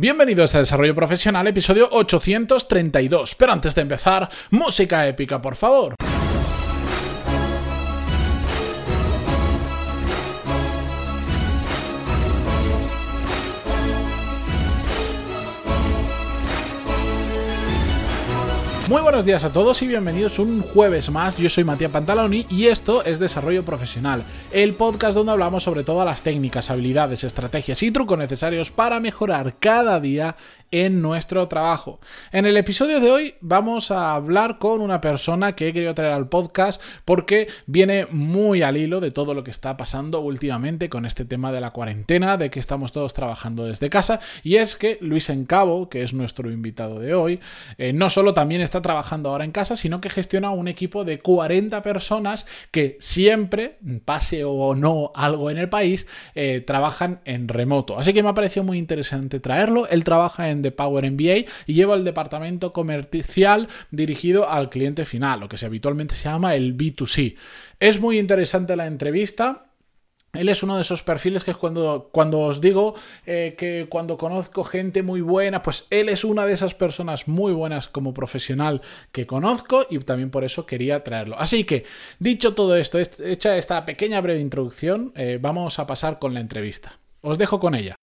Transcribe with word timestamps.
Bienvenidos 0.00 0.54
a 0.54 0.60
Desarrollo 0.60 0.94
Profesional, 0.94 1.44
episodio 1.48 1.88
832. 1.90 3.34
Pero 3.34 3.52
antes 3.52 3.74
de 3.74 3.82
empezar, 3.82 4.28
música 4.52 5.04
épica, 5.08 5.42
por 5.42 5.56
favor. 5.56 5.96
Muy 18.88 19.02
buenos 19.02 19.26
días 19.26 19.44
a 19.44 19.52
todos 19.52 19.82
y 19.82 19.86
bienvenidos 19.86 20.38
un 20.38 20.62
jueves 20.62 21.10
más. 21.10 21.36
Yo 21.36 21.50
soy 21.50 21.62
Matías 21.62 21.90
Pantaloni 21.90 22.46
y 22.48 22.68
esto 22.68 23.04
es 23.04 23.18
Desarrollo 23.18 23.62
Profesional, 23.62 24.22
el 24.50 24.72
podcast 24.72 25.14
donde 25.14 25.32
hablamos 25.32 25.62
sobre 25.62 25.84
todas 25.84 26.06
las 26.06 26.22
técnicas, 26.22 26.70
habilidades, 26.70 27.22
estrategias 27.22 27.82
y 27.82 27.90
trucos 27.90 28.16
necesarios 28.16 28.70
para 28.70 28.98
mejorar 28.98 29.56
cada 29.60 30.00
día 30.00 30.36
en 30.70 31.00
nuestro 31.00 31.48
trabajo. 31.48 32.00
En 32.32 32.46
el 32.46 32.56
episodio 32.56 33.00
de 33.00 33.10
hoy 33.10 33.34
vamos 33.40 33.90
a 33.90 34.14
hablar 34.14 34.58
con 34.58 34.80
una 34.80 35.00
persona 35.00 35.54
que 35.54 35.68
he 35.68 35.72
querido 35.72 35.94
traer 35.94 36.12
al 36.12 36.28
podcast 36.28 36.80
porque 37.04 37.48
viene 37.66 38.06
muy 38.10 38.62
al 38.62 38.76
hilo 38.76 39.00
de 39.00 39.10
todo 39.10 39.34
lo 39.34 39.44
que 39.44 39.50
está 39.50 39.76
pasando 39.76 40.20
últimamente 40.20 40.88
con 40.88 41.04
este 41.04 41.24
tema 41.24 41.52
de 41.52 41.60
la 41.60 41.70
cuarentena, 41.70 42.36
de 42.36 42.50
que 42.50 42.60
estamos 42.60 42.92
todos 42.92 43.14
trabajando 43.14 43.64
desde 43.64 43.90
casa 43.90 44.20
y 44.42 44.56
es 44.56 44.76
que 44.76 44.98
Luis 45.00 45.30
Encabo, 45.30 45.88
que 45.88 46.02
es 46.02 46.12
nuestro 46.12 46.50
invitado 46.50 46.98
de 47.00 47.14
hoy, 47.14 47.40
eh, 47.78 47.92
no 47.92 48.10
solo 48.10 48.34
también 48.34 48.60
está 48.60 48.82
trabajando 48.82 49.30
ahora 49.30 49.44
en 49.44 49.52
casa, 49.52 49.76
sino 49.76 50.00
que 50.00 50.10
gestiona 50.10 50.50
un 50.50 50.68
equipo 50.68 51.04
de 51.04 51.20
40 51.20 51.82
personas 51.82 52.46
que 52.70 52.96
siempre, 53.00 53.78
pase 54.04 54.44
o 54.44 54.74
no 54.74 55.12
algo 55.14 55.50
en 55.50 55.58
el 55.58 55.68
país, 55.68 56.06
eh, 56.34 56.60
trabajan 56.60 57.20
en 57.24 57.48
remoto. 57.48 57.98
Así 57.98 58.12
que 58.12 58.22
me 58.22 58.28
ha 58.28 58.34
parecido 58.34 58.64
muy 58.64 58.78
interesante 58.78 59.40
traerlo. 59.40 59.88
Él 59.88 60.04
trabaja 60.04 60.50
en 60.50 60.57
de 60.62 60.72
Power 60.72 61.10
MBA 61.10 61.50
y 61.66 61.74
lleva 61.74 61.94
el 61.94 62.04
departamento 62.04 62.72
comercial 62.72 63.68
dirigido 63.90 64.48
al 64.48 64.70
cliente 64.70 65.04
final, 65.04 65.40
lo 65.40 65.48
que 65.48 65.56
habitualmente 65.64 66.14
se 66.14 66.24
llama 66.24 66.54
el 66.54 66.76
B2C. 66.76 67.36
Es 67.80 68.00
muy 68.00 68.18
interesante 68.18 68.76
la 68.76 68.86
entrevista. 68.86 69.64
Él 70.34 70.50
es 70.50 70.62
uno 70.62 70.76
de 70.76 70.82
esos 70.82 71.02
perfiles 71.02 71.42
que 71.42 71.52
es 71.52 71.56
cuando, 71.56 72.10
cuando 72.12 72.40
os 72.40 72.60
digo 72.60 72.94
eh, 73.24 73.54
que 73.56 73.86
cuando 73.88 74.18
conozco 74.18 74.62
gente 74.62 75.02
muy 75.02 75.22
buena, 75.22 75.62
pues 75.62 75.86
él 75.88 76.10
es 76.10 76.22
una 76.22 76.44
de 76.44 76.52
esas 76.52 76.74
personas 76.74 77.28
muy 77.28 77.52
buenas 77.52 77.88
como 77.88 78.12
profesional 78.12 78.82
que 79.10 79.26
conozco 79.26 79.86
y 79.88 79.98
también 80.00 80.30
por 80.30 80.44
eso 80.44 80.66
quería 80.66 81.02
traerlo. 81.02 81.36
Así 81.38 81.64
que, 81.64 81.84
dicho 82.18 82.54
todo 82.54 82.76
esto, 82.76 82.98
hecha 82.98 83.56
esta 83.56 83.84
pequeña 83.86 84.20
breve 84.20 84.40
introducción, 84.40 85.12
eh, 85.16 85.38
vamos 85.40 85.78
a 85.78 85.86
pasar 85.86 86.18
con 86.18 86.34
la 86.34 86.40
entrevista. 86.40 86.98
Os 87.22 87.38
dejo 87.38 87.58
con 87.58 87.74
ella. 87.74 87.96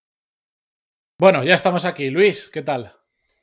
Bueno, 1.17 1.45
ya 1.45 1.53
estamos 1.53 1.85
aquí. 1.85 2.09
Luis, 2.09 2.49
¿qué 2.49 2.61
tal? 2.61 2.93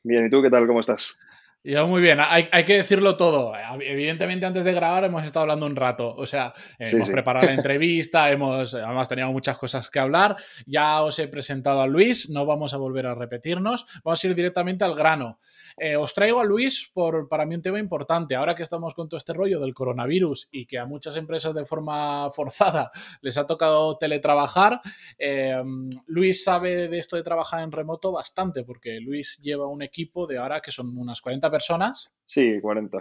Bien, 0.02 0.26
¿y 0.26 0.30
tú 0.30 0.42
qué 0.42 0.50
tal? 0.50 0.66
¿Cómo 0.66 0.80
estás? 0.80 1.18
Yo 1.64 1.86
muy 1.86 2.02
bien, 2.02 2.18
hay, 2.20 2.64
que 2.64 2.78
decirlo 2.78 3.16
todo. 3.16 3.52
Evidentemente, 3.80 4.46
antes 4.46 4.64
de 4.64 4.72
grabar 4.72 5.04
hemos 5.04 5.22
estado 5.22 5.42
hablando 5.42 5.64
un 5.64 5.76
rato. 5.76 6.12
O 6.16 6.26
sea, 6.26 6.52
hemos 6.76 7.08
preparado 7.08 7.46
la 7.46 7.52
entrevista, 7.54 8.32
hemos 8.32 8.74
además 8.74 9.08
teníamos 9.08 9.32
muchas 9.32 9.56
cosas 9.56 9.88
que 9.88 10.00
hablar. 10.00 10.36
Ya 10.66 11.00
os 11.02 11.20
he 11.20 11.28
presentado 11.28 11.80
a 11.80 11.86
Luis, 11.86 12.30
no 12.30 12.46
vamos 12.46 12.74
a 12.74 12.78
volver 12.78 13.06
a 13.06 13.14
repetirnos. 13.14 13.86
Vamos 14.02 14.24
a 14.24 14.26
ir 14.26 14.34
directamente 14.34 14.84
al 14.84 14.96
grano. 14.96 15.38
Eh, 15.76 15.96
os 15.96 16.12
traigo 16.14 16.40
a 16.40 16.44
Luis 16.44 16.90
por 16.92 17.28
para 17.28 17.46
mí 17.46 17.54
un 17.54 17.62
tema 17.62 17.78
importante. 17.78 18.34
Ahora 18.34 18.56
que 18.56 18.64
estamos 18.64 18.92
con 18.94 19.08
todo 19.08 19.18
este 19.18 19.32
rollo 19.32 19.60
del 19.60 19.72
coronavirus 19.72 20.48
y 20.50 20.66
que 20.66 20.80
a 20.80 20.84
muchas 20.84 21.14
empresas 21.14 21.54
de 21.54 21.64
forma 21.64 22.28
forzada 22.34 22.90
les 23.20 23.38
ha 23.38 23.46
tocado 23.46 23.96
teletrabajar, 23.98 24.80
eh, 25.16 25.62
Luis 26.06 26.42
sabe 26.42 26.88
de 26.88 26.98
esto 26.98 27.14
de 27.14 27.22
trabajar 27.22 27.62
en 27.62 27.70
remoto 27.70 28.10
bastante, 28.10 28.64
porque 28.64 28.98
Luis 28.98 29.38
lleva 29.40 29.68
un 29.68 29.82
equipo 29.82 30.26
de 30.26 30.38
ahora 30.38 30.60
que 30.60 30.72
son 30.72 30.98
unas 30.98 31.20
40 31.20 31.51
personas. 31.52 32.12
Sí, 32.24 32.60
40. 32.60 32.98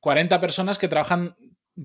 40 0.00 0.40
personas 0.40 0.78
que 0.78 0.88
trabajan 0.88 1.36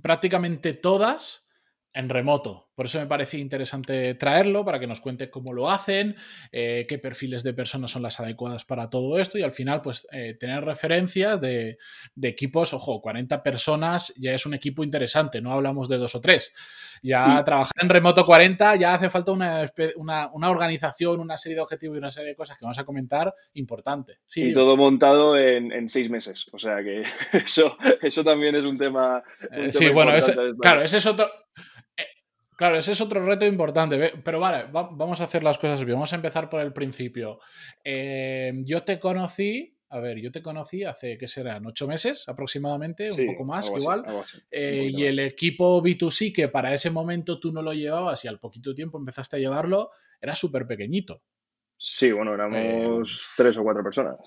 prácticamente 0.01 0.73
todas 0.73 1.49
en 1.91 2.07
remoto. 2.07 2.66
Por 2.77 2.85
eso 2.85 2.99
me 2.99 3.07
parece 3.07 3.39
interesante 3.39 4.13
traerlo, 4.13 4.63
para 4.63 4.79
que 4.79 4.85
nos 4.85 5.01
cuente 5.01 5.31
cómo 5.31 5.51
lo 5.51 5.71
hacen, 5.71 6.15
eh, 6.51 6.85
qué 6.87 6.99
perfiles 6.99 7.41
de 7.41 7.55
personas 7.55 7.89
son 7.89 8.03
las 8.03 8.19
adecuadas 8.19 8.65
para 8.65 8.87
todo 8.87 9.17
esto 9.17 9.39
y 9.39 9.41
al 9.41 9.51
final, 9.51 9.81
pues, 9.81 10.07
eh, 10.11 10.35
tener 10.35 10.63
referencias 10.63 11.41
de, 11.41 11.79
equipos, 12.21 12.75
ojo, 12.75 13.01
40 13.01 13.41
personas 13.41 14.13
ya 14.17 14.31
es 14.31 14.45
un 14.45 14.53
equipo 14.53 14.83
interesante, 14.83 15.41
no 15.41 15.53
hablamos 15.53 15.89
de 15.89 15.97
dos 15.97 16.13
o 16.13 16.21
tres. 16.21 16.53
Ya 17.01 17.43
trabajar 17.43 17.73
en 17.81 17.89
remoto 17.89 18.23
40 18.23 18.75
ya 18.75 18.93
hace 18.93 19.09
falta 19.09 19.31
una, 19.31 20.29
organización, 20.31 21.19
una 21.19 21.35
serie 21.35 21.55
de 21.55 21.61
objetivos 21.61 21.95
y 21.95 21.97
una 21.97 22.11
serie 22.11 22.29
de 22.29 22.35
cosas 22.35 22.59
que 22.59 22.65
vamos 22.65 22.77
a 22.77 22.83
comentar 22.83 23.33
importante. 23.55 24.19
y 24.35 24.53
todo 24.53 24.77
montado 24.77 25.35
en, 25.35 25.89
seis 25.89 26.11
meses, 26.11 26.45
o 26.51 26.59
sea 26.59 26.83
que 26.83 27.01
eso, 27.33 27.75
eso 28.03 28.23
también 28.23 28.53
es 28.53 28.65
un 28.65 28.77
tema... 28.77 29.23
Eh, 29.51 29.71
sí, 29.71 29.89
bueno, 29.89 30.11
claro, 30.61 30.83
ese 30.83 30.97
es 30.97 31.05
otro 31.07 31.27
Claro, 32.57 32.75
ese 32.75 32.93
es 32.93 33.01
otro 33.01 33.23
reto 33.23 33.45
importante. 33.45 34.13
Pero 34.23 34.39
vale, 34.39 34.65
vamos 34.71 35.21
a 35.21 35.25
hacer 35.25 35.43
las 35.43 35.59
cosas 35.59 35.85
bien. 35.85 35.95
Vamos 35.95 36.11
a 36.11 36.15
empezar 36.15 36.49
por 36.49 36.59
el 36.59 36.73
principio. 36.73 37.39
Eh, 37.83 38.51
yo 38.65 38.83
te 38.83 38.97
conocí, 38.97 39.77
a 39.89 39.99
ver, 39.99 40.17
yo 40.17 40.31
te 40.31 40.41
conocí 40.41 40.83
hace, 40.83 41.19
¿qué 41.19 41.27
serán? 41.27 41.67
¿Ocho 41.67 41.87
meses 41.87 42.27
aproximadamente? 42.27 43.11
un 43.11 43.27
poco 43.27 43.45
más, 43.45 43.69
igual. 43.69 44.03
Eh, 44.49 44.89
y 44.91 45.03
el 45.05 45.19
equipo 45.19 45.83
B2C, 45.83 46.33
que 46.33 46.47
para 46.47 46.73
ese 46.73 46.89
momento 46.89 47.39
tú 47.39 47.51
no 47.51 47.61
lo 47.61 47.73
llevabas 47.73 48.25
y 48.25 48.27
al 48.27 48.39
poquito 48.39 48.73
tiempo 48.73 48.97
empezaste 48.97 49.35
a 49.35 49.39
llevarlo, 49.39 49.91
era 50.19 50.33
súper 50.33 50.65
pequeñito. 50.65 51.21
Sí, 51.77 52.11
bueno, 52.11 52.33
éramos 52.33 52.57
eh, 52.59 53.33
tres 53.37 53.55
o 53.57 53.63
cuatro 53.63 53.83
personas 53.83 54.17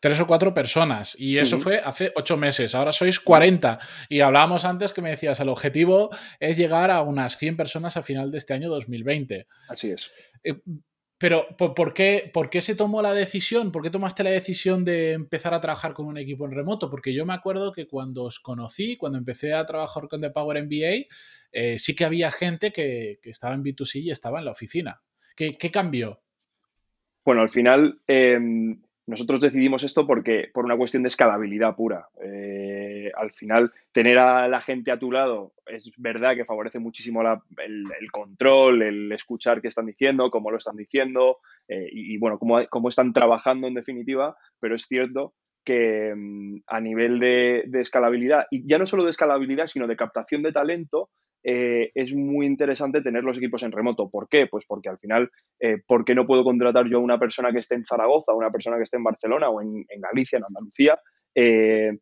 tres 0.00 0.20
o 0.20 0.26
cuatro 0.26 0.54
personas. 0.54 1.16
Y 1.18 1.38
eso 1.38 1.58
fue 1.58 1.78
hace 1.78 2.12
ocho 2.16 2.36
meses. 2.36 2.74
Ahora 2.74 2.92
sois 2.92 3.20
40. 3.20 3.78
Y 4.08 4.20
hablábamos 4.20 4.64
antes 4.64 4.92
que 4.92 5.02
me 5.02 5.10
decías, 5.10 5.40
el 5.40 5.48
objetivo 5.48 6.10
es 6.40 6.56
llegar 6.56 6.90
a 6.90 7.02
unas 7.02 7.36
100 7.36 7.56
personas 7.56 7.96
a 7.96 8.02
final 8.02 8.30
de 8.30 8.38
este 8.38 8.54
año 8.54 8.68
2020. 8.68 9.46
Así 9.68 9.90
es. 9.90 10.12
Eh, 10.44 10.60
pero, 11.20 11.48
¿por, 11.56 11.94
qué, 11.94 12.30
¿por 12.32 12.48
qué 12.48 12.62
se 12.62 12.76
tomó 12.76 13.02
la 13.02 13.12
decisión? 13.12 13.72
¿Por 13.72 13.82
qué 13.82 13.90
tomaste 13.90 14.22
la 14.22 14.30
decisión 14.30 14.84
de 14.84 15.14
empezar 15.14 15.52
a 15.52 15.60
trabajar 15.60 15.92
con 15.92 16.06
un 16.06 16.16
equipo 16.16 16.46
en 16.46 16.52
remoto? 16.52 16.88
Porque 16.88 17.12
yo 17.12 17.26
me 17.26 17.34
acuerdo 17.34 17.72
que 17.72 17.88
cuando 17.88 18.22
os 18.22 18.38
conocí, 18.38 18.96
cuando 18.96 19.18
empecé 19.18 19.52
a 19.52 19.66
trabajar 19.66 20.06
con 20.06 20.20
The 20.20 20.30
Power 20.30 20.62
MBA, 20.62 21.06
eh, 21.50 21.78
sí 21.80 21.96
que 21.96 22.04
había 22.04 22.30
gente 22.30 22.70
que, 22.70 23.18
estaba 23.24 23.54
en 23.54 23.64
B2C 23.64 24.00
y 24.02 24.10
estaba 24.10 24.38
en 24.38 24.44
la 24.44 24.52
oficina. 24.52 25.02
¿Qué, 25.34 25.70
cambió? 25.72 26.22
Bueno, 27.24 27.42
al 27.42 27.50
final, 27.50 28.00
em, 28.06 28.80
nosotros 29.08 29.40
decidimos 29.40 29.82
esto 29.84 30.06
porque 30.06 30.50
por 30.52 30.66
una 30.66 30.76
cuestión 30.76 31.02
de 31.02 31.06
escalabilidad 31.06 31.74
pura. 31.74 32.08
Eh, 32.22 33.10
al 33.16 33.32
final, 33.32 33.72
tener 33.90 34.18
a 34.18 34.46
la 34.48 34.60
gente 34.60 34.90
a 34.90 34.98
tu 34.98 35.10
lado 35.10 35.54
es 35.66 35.90
verdad 35.96 36.36
que 36.36 36.44
favorece 36.44 36.78
muchísimo 36.78 37.22
el, 37.22 38.10
control, 38.12 38.82
el 38.82 39.10
escuchar 39.12 39.62
qué 39.62 39.68
están 39.68 39.86
diciendo, 39.86 40.30
cómo 40.30 40.50
lo 40.50 40.58
están 40.58 40.76
diciendo 40.76 41.38
eh, 41.68 41.88
y, 41.90 42.18
bueno, 42.18 42.38
cómo, 42.38 42.88
están 42.88 43.14
trabajando 43.14 43.66
en 43.66 43.74
definitiva, 43.74 44.36
pero 44.60 44.74
es 44.74 44.82
cierto 44.82 45.32
que 45.64 46.14
mm, 46.14 46.58
a 46.66 46.80
nivel 46.80 47.18
de, 47.18 47.64
de 47.66 47.80
escalabilidad, 47.80 48.46
y 48.50 48.68
ya 48.68 48.76
no 48.76 48.84
solo 48.84 49.04
de 49.04 49.10
escalabilidad, 49.10 49.66
sino 49.66 49.86
de 49.86 49.96
captación 49.96 50.42
de 50.42 50.52
talento, 50.52 51.08
eh, 51.44 51.90
es 51.94 52.14
muy 52.14 52.46
interesante 52.46 53.00
tener 53.00 53.22
los 53.22 53.38
equipos 53.38 53.62
en 53.62 53.72
remoto. 53.72 54.10
¿Por 54.10 54.28
qué? 54.28 54.46
Pues 54.46 54.64
porque 54.66 54.88
al 54.88 54.98
final, 54.98 55.30
eh, 55.60 55.78
¿por 55.86 56.04
qué 56.04 56.14
no 56.14 56.26
puedo 56.26 56.44
contratar 56.44 56.86
yo 56.88 56.98
a 56.98 57.02
una 57.02 57.18
persona 57.18 57.52
que 57.52 57.58
esté 57.58 57.74
en 57.76 57.84
Zaragoza, 57.84 58.34
una 58.34 58.50
persona 58.50 58.76
que 58.76 58.82
esté 58.82 58.96
en 58.96 59.04
Barcelona 59.04 59.48
o 59.48 59.60
en, 59.60 59.84
Galicia, 59.98 60.38
en 60.38 60.44
Andalucía, 60.44 60.98
eh, 61.34 61.98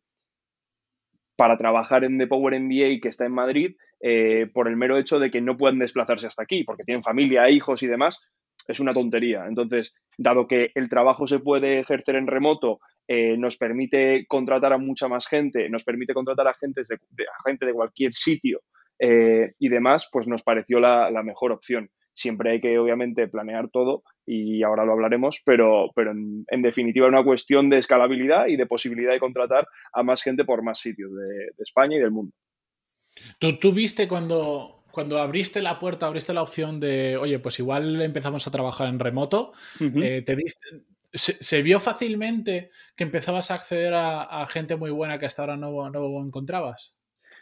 para 1.35 1.57
trabajar 1.57 2.03
en 2.03 2.17
The 2.17 2.27
Power 2.27 2.59
MBA 2.59 2.99
que 3.01 3.09
está 3.09 3.25
en 3.25 3.33
Madrid 3.33 3.75
por 4.53 4.67
el 4.67 4.77
mero 4.77 4.95
hecho 4.97 5.17
de 5.17 5.31
que 5.31 5.41
no 5.41 5.57
puedan 5.57 5.79
desplazarse 5.79 6.27
hasta 6.27 6.43
aquí, 6.43 6.63
porque 6.63 6.83
tienen 6.83 7.01
familia, 7.01 7.49
hijos 7.49 7.81
y 7.81 7.87
demás? 7.87 8.27
Es 8.67 8.79
una 8.79 8.93
tontería. 8.93 9.45
Entonces, 9.47 9.95
dado 10.17 10.47
que 10.47 10.71
el 10.75 10.87
trabajo 10.87 11.27
se 11.27 11.39
puede 11.39 11.79
ejercer 11.79 12.15
en 12.15 12.27
remoto, 12.27 12.79
nos 13.37 13.57
permite 13.57 14.25
contratar 14.27 14.73
a 14.73 14.77
mucha 14.77 15.07
más 15.07 15.27
gente, 15.27 15.67
nos 15.69 15.83
permite 15.83 16.13
contratar 16.13 16.47
a 16.47 16.53
gente 16.53 16.81
a 16.81 17.49
gente 17.49 17.65
de 17.65 17.73
cualquier 17.73 18.13
sitio 18.13 18.61
eh, 18.99 19.53
y 19.59 19.69
demás, 19.69 20.09
pues 20.11 20.27
nos 20.27 20.43
pareció 20.43 20.79
la, 20.79 21.09
mejor 21.23 21.51
opción. 21.51 21.89
Siempre 22.13 22.51
hay 22.51 22.61
que, 22.61 22.79
obviamente, 22.79 23.27
planear 23.27 23.69
todo 23.69 24.03
y 24.25 24.63
ahora 24.63 24.85
lo 24.85 24.93
hablaremos, 24.93 25.41
pero, 25.45 25.91
pero 25.95 26.11
en, 26.11 26.61
definitiva 26.61 27.07
una 27.07 27.23
cuestión 27.23 27.69
de 27.69 27.77
escalabilidad 27.77 28.47
y 28.47 28.55
de 28.55 28.65
posibilidad 28.65 29.11
de 29.11 29.19
contratar 29.19 29.67
a 29.93 30.03
más 30.03 30.23
gente 30.23 30.43
por 30.43 30.63
más 30.63 30.79
sitios 30.79 31.11
de, 31.13 31.63
España 31.63 31.97
y 31.97 31.99
del 31.99 32.11
mundo. 32.11 32.33
¿Tú, 33.39 33.57
tú 33.59 33.71
viste 33.71 34.07
cuando, 34.07 34.83
cuando 34.91 35.19
abriste 35.19 35.61
la 35.61 35.79
puerta, 35.79 36.07
abriste 36.07 36.33
la 36.33 36.41
opción 36.41 36.79
de, 36.79 37.17
oye, 37.17 37.37
pues 37.37 37.59
igual 37.59 38.01
empezamos 38.01 38.47
a 38.47 38.51
trabajar 38.51 38.89
en 38.89 38.99
remoto, 38.99 39.53
eh, 39.79 40.23
te 40.25 40.35
se, 41.13 41.61
vio 41.61 41.79
fácilmente 41.79 42.69
que 42.95 43.03
empezabas 43.03 43.51
a 43.51 43.55
acceder 43.55 43.93
a, 43.95 44.45
gente 44.49 44.75
muy 44.75 44.91
buena 44.91 45.19
que 45.19 45.25
hasta 45.25 45.41
ahora 45.41 45.57
no, 45.57 45.89
no 45.89 46.25
encontrabas? 46.25 46.96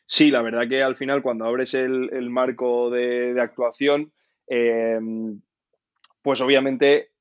Sí, 0.07 0.29
la 0.29 0.41
verdad 0.41 0.67
que 0.69 0.83
al 0.83 0.95
final 0.95 1.21
cuando 1.21 1.45
abres 1.45 1.73
el, 1.73 2.29
marco 2.29 2.89
de, 2.89 3.39
actuación, 3.41 4.11
em, 4.47 5.41
pues 6.21 6.41
obviamente 6.41 7.11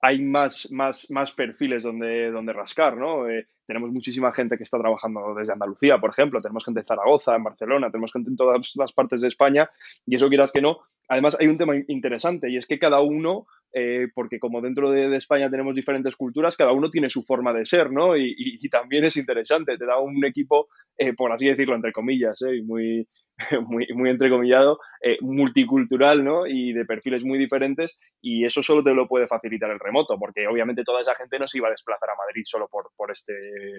hay 0.00 0.22
más, 0.22 0.70
más, 0.72 1.10
más 1.10 1.32
perfiles 1.32 1.82
donde, 1.82 2.30
donde 2.30 2.52
rascar, 2.52 2.96
¿no? 2.96 3.28
Eh, 3.28 3.48
tenemos 3.66 3.90
muchísima 3.90 4.32
gente 4.32 4.56
que 4.56 4.62
está 4.62 4.78
trabajando 4.78 5.34
desde 5.34 5.52
Andalucía, 5.52 5.98
por 5.98 6.10
ejemplo, 6.10 6.40
tenemos 6.40 6.64
gente 6.64 6.80
en 6.80 6.86
Zaragoza, 6.86 7.34
en 7.34 7.44
Barcelona, 7.44 7.90
tenemos 7.90 8.12
gente 8.12 8.30
en 8.30 8.36
todas 8.36 8.76
las 8.76 8.92
partes 8.92 9.20
de 9.20 9.28
España 9.28 9.68
y 10.06 10.14
eso 10.14 10.28
quieras 10.28 10.52
que 10.52 10.62
no. 10.62 10.78
Además, 11.08 11.36
hay 11.40 11.48
un 11.48 11.56
tema 11.56 11.74
interesante 11.88 12.50
y 12.50 12.56
es 12.56 12.66
que 12.66 12.78
cada 12.78 13.00
uno, 13.00 13.46
eh, 13.78 14.08
porque 14.14 14.38
como 14.38 14.62
dentro 14.62 14.90
de, 14.90 15.14
España 15.14 15.50
tenemos 15.50 15.74
diferentes 15.74 16.16
culturas, 16.16 16.56
cada 16.56 16.72
uno 16.72 16.88
tiene 16.90 17.10
su 17.10 17.22
forma 17.22 17.52
de 17.52 17.66
ser, 17.66 17.92
¿no? 17.92 18.16
Y, 18.16 18.56
también 18.70 19.04
es 19.04 19.18
interesante, 19.18 19.76
te 19.76 19.84
da 19.84 19.98
un 19.98 20.24
equipo, 20.24 20.68
eh, 20.96 21.12
por 21.12 21.30
así 21.30 21.46
decirlo, 21.46 21.74
entre 21.74 21.92
comillas, 21.92 22.40
¿eh? 22.40 22.62
muy, 22.64 23.06
muy, 23.68 23.86
muy 23.92 24.08
entrecomillado, 24.08 24.78
eh, 25.02 25.18
multicultural, 25.20 26.24
¿no? 26.24 26.46
Y 26.46 26.72
de 26.72 26.86
perfiles 26.86 27.22
muy 27.22 27.38
diferentes, 27.38 27.98
y 28.22 28.46
eso 28.46 28.62
solo 28.62 28.82
te 28.82 28.94
lo 28.94 29.06
puede 29.06 29.28
facilitar 29.28 29.70
el 29.70 29.78
remoto, 29.78 30.18
porque 30.18 30.46
obviamente 30.46 30.82
toda 30.82 31.02
esa 31.02 31.14
gente 31.14 31.38
no 31.38 31.46
se 31.46 31.58
iba 31.58 31.68
a 31.68 31.72
desplazar 31.72 32.08
a 32.08 32.16
Madrid 32.26 32.44
solo 32.46 32.68
por, 32.68 32.92
por, 32.96 33.10
este, 33.10 33.34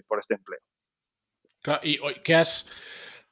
por 0.08 0.20
este 0.20 0.36
empleo. 0.36 0.60
Claro, 1.64 1.82
¿y 1.84 1.98
qué 2.24 2.36
has, 2.36 2.70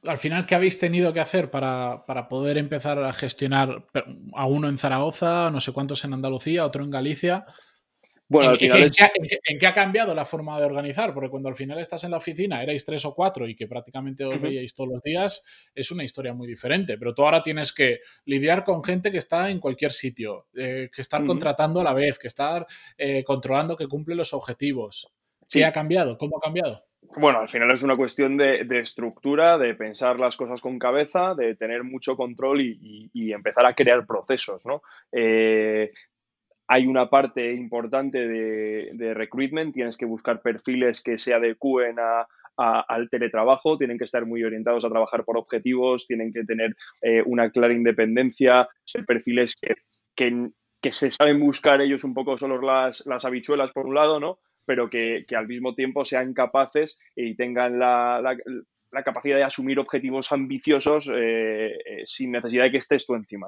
al 0.07 0.17
final, 0.17 0.45
qué 0.45 0.55
habéis 0.55 0.79
tenido 0.79 1.13
que 1.13 1.19
hacer 1.19 1.49
para, 1.49 2.05
para, 2.05 2.27
poder 2.27 2.57
empezar 2.57 2.97
a 2.99 3.13
gestionar 3.13 3.85
a 4.33 4.45
uno 4.45 4.67
en 4.69 4.77
Zaragoza, 4.77 5.49
no 5.51 5.59
sé 5.61 5.71
cuántos 5.71 6.03
en 6.05 6.13
Andalucía, 6.13 6.65
otro 6.65 6.83
en 6.83 6.89
Galicia? 6.89 7.45
Bueno, 8.27 8.53
¿En, 8.59 9.59
qué, 9.59 9.67
ha 9.67 9.73
cambiado 9.73 10.15
la 10.15 10.25
forma 10.25 10.59
de 10.59 10.65
organizar? 10.65 11.13
Porque 11.13 11.29
cuando 11.29 11.47
al 11.47 11.55
final 11.55 11.79
estás 11.79 12.03
en 12.05 12.11
la 12.11 12.17
oficina, 12.17 12.63
erais 12.63 12.83
tres 12.83 13.05
o 13.05 13.13
cuatro 13.13 13.47
y 13.47 13.55
que 13.55 13.67
prácticamente 13.67 14.25
os 14.25 14.41
veíais 14.41 14.73
todos 14.73 14.89
los 14.89 15.03
días, 15.03 15.71
es 15.75 15.91
una 15.91 16.03
historia 16.03 16.33
muy 16.33 16.47
diferente. 16.47 16.97
Pero 16.97 17.13
tú 17.13 17.23
ahora 17.23 17.43
tienes 17.43 17.71
que 17.71 17.99
lidiar 18.25 18.63
con 18.63 18.83
gente 18.83 19.11
que 19.11 19.19
está 19.19 19.51
en 19.51 19.59
cualquier 19.59 19.91
sitio, 19.91 20.47
eh, 20.55 20.89
que 20.93 21.03
estar 21.03 21.23
contratando 21.23 21.81
a 21.81 21.83
la 21.83 21.93
vez, 21.93 22.17
que 22.17 22.27
estar 22.27 22.65
eh, 22.97 23.23
controlando 23.23 23.75
que 23.75 23.87
cumple 23.87 24.15
los 24.15 24.33
objetivos. 24.33 25.07
¿Qué 25.47 25.63
ha 25.63 25.71
cambiado? 25.71 26.17
¿Cómo 26.17 26.37
ha 26.37 26.41
cambiado? 26.41 26.83
Bueno, 27.17 27.39
al 27.39 27.49
final 27.49 27.71
es 27.71 27.83
una 27.83 27.95
cuestión 27.95 28.37
de, 28.37 28.65
estructura, 28.79 29.57
de 29.57 29.75
pensar 29.75 30.19
las 30.19 30.35
cosas 30.35 30.61
con 30.61 30.79
cabeza, 30.79 31.33
de 31.35 31.55
tener 31.55 31.83
mucho 31.83 32.15
control 32.15 32.61
y, 32.61 33.33
empezar 33.33 33.65
a 33.65 33.73
crear 33.73 34.05
procesos, 34.05 34.65
¿no? 34.65 34.81
Eh, 35.11 35.91
hay 36.67 36.87
una 36.87 37.09
parte 37.09 37.53
importante 37.53 38.27
de, 38.27 39.13
recruitment, 39.13 39.73
tienes 39.73 39.97
que 39.97 40.05
buscar 40.05 40.41
perfiles 40.41 41.01
que 41.01 41.17
se 41.17 41.33
adecúen 41.33 41.97
al 42.57 43.09
teletrabajo, 43.09 43.77
tienen 43.77 43.97
que 43.97 44.05
estar 44.05 44.25
muy 44.25 44.43
orientados 44.43 44.83
a 44.85 44.89
trabajar 44.89 45.23
por 45.25 45.37
objetivos, 45.37 46.07
tienen 46.07 46.33
que 46.33 46.43
tener 46.43 46.75
eh, 47.01 47.21
una 47.25 47.51
clara 47.51 47.73
independencia, 47.73 48.67
ser 48.83 49.05
perfiles 49.05 49.55
que, 50.15 50.49
se 50.91 51.09
saben 51.09 51.39
buscar 51.39 51.81
ellos 51.81 52.03
un 52.03 52.13
poco 52.13 52.37
solo 52.37 52.61
las, 52.61 53.05
las 53.07 53.25
habichuelas 53.25 53.71
por 53.71 53.87
un 53.87 53.95
lado, 53.95 54.19
¿no? 54.19 54.39
Pero 54.65 54.89
que, 54.89 55.25
al 55.35 55.47
mismo 55.47 55.75
tiempo 55.75 56.05
sean 56.05 56.33
capaces 56.33 56.99
y 57.15 57.35
tengan 57.35 57.79
la, 57.79 58.21
la 58.95 59.03
capacidad 59.03 59.35
de 59.35 59.43
asumir 59.43 59.77
objetivos 59.77 60.31
ambiciosos 60.31 61.11
eh, 61.13 61.75
eh, 61.85 62.01
sin 62.05 62.31
necesidad 62.31 62.63
de 62.63 62.71
que 62.71 62.77
estés 62.77 63.05
tú 63.05 63.13
encima. 63.13 63.47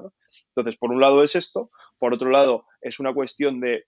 Entonces, 0.49 0.75
por 0.75 0.91
un 0.91 0.99
lado 0.99 1.23
es 1.23 1.37
esto, 1.37 1.71
por 1.97 2.13
otro 2.13 2.29
lado 2.29 2.65
es 2.81 2.99
una 2.99 3.13
cuestión 3.13 3.61
de 3.61 3.85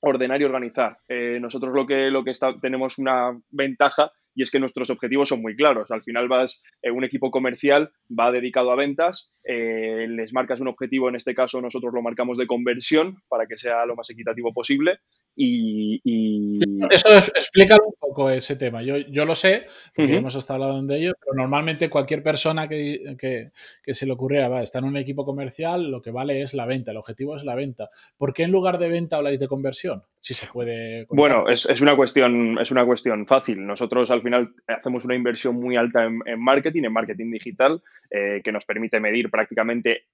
ordenar 0.00 0.40
y 0.40 0.44
organizar. 0.44 0.98
Eh, 1.08 1.38
nosotros 1.40 1.74
lo 1.74 1.88
que, 1.88 2.10
lo 2.12 2.22
que 2.22 2.32
tenemos 2.62 2.98
una 2.98 3.36
ventaja 3.50 4.12
y 4.32 4.42
es 4.42 4.50
que 4.50 4.60
nuestros 4.60 4.90
objetivos 4.90 5.30
son 5.30 5.42
muy 5.42 5.56
claros. 5.56 5.90
Al 5.90 6.04
final 6.04 6.28
vas, 6.28 6.62
un 6.84 7.02
equipo 7.02 7.32
comercial 7.32 7.90
va 8.08 8.30
dedicado 8.30 8.70
a 8.70 8.76
ventas, 8.76 9.32
les 9.42 10.34
marcas 10.34 10.60
un 10.60 10.68
objetivo, 10.68 11.08
en 11.08 11.16
este 11.16 11.34
caso 11.34 11.62
nosotros 11.62 11.94
lo 11.94 12.02
marcamos 12.02 12.36
de 12.36 12.46
conversión 12.46 13.16
para 13.28 13.46
que 13.46 13.56
sea 13.56 13.86
lo 13.86 13.96
más 13.96 14.10
equitativo 14.10 14.52
posible 14.52 15.00
y, 15.36 16.58
Eso 16.90 17.14
explica 17.14 17.76
un 17.84 17.94
poco 17.98 18.30
ese 18.30 18.56
tema. 18.56 18.82
Yo, 18.82 18.96
yo 18.96 19.26
lo 19.26 19.34
sé, 19.34 19.66
porque 19.94 20.16
hemos 20.16 20.34
estado 20.34 20.64
hablando 20.64 20.94
de 20.94 21.00
ello, 21.00 21.12
pero 21.20 21.34
normalmente 21.34 21.90
cualquier 21.90 22.22
persona 22.22 22.68
que, 22.68 23.16
que, 23.18 23.94
se 23.94 24.06
le 24.06 24.12
ocurriera, 24.12 24.48
va, 24.48 24.62
está 24.62 24.78
en 24.78 24.86
un 24.86 24.96
equipo 24.96 25.24
comercial, 25.24 25.90
lo 25.90 26.00
que 26.00 26.10
vale 26.10 26.40
es 26.40 26.54
la 26.54 26.66
venta, 26.66 26.90
el 26.90 26.96
objetivo 26.96 27.36
es 27.36 27.44
la 27.44 27.54
venta. 27.54 27.90
¿Por 28.16 28.32
qué 28.32 28.44
en 28.44 28.52
lugar 28.52 28.78
de 28.78 28.88
venta 28.88 29.16
habláis 29.16 29.38
de 29.38 29.48
conversión? 29.48 30.02
Si 30.20 30.34
se 30.34 30.46
puede. 30.46 31.06
Bueno, 31.10 31.48
es, 31.48 31.66
es, 31.66 31.80
una 31.80 31.94
cuestión, 31.94 32.58
es 32.58 32.70
una 32.70 32.84
cuestión 32.84 33.26
fácil. 33.26 33.64
Nosotros 33.64 34.10
al 34.10 34.22
final 34.22 34.54
hacemos 34.66 35.04
una 35.04 35.14
inversión 35.14 35.56
muy 35.56 35.76
alta 35.76 36.04
en, 36.04 36.40
marketing, 36.40 36.84
en 36.84 36.92
marketing 36.92 37.30
digital, 37.30 37.82
eh, 38.10 38.40
que 38.42 38.52
nos 38.52 38.64
permite 38.64 38.98
medir 38.98 39.30
prácticamente 39.30 40.06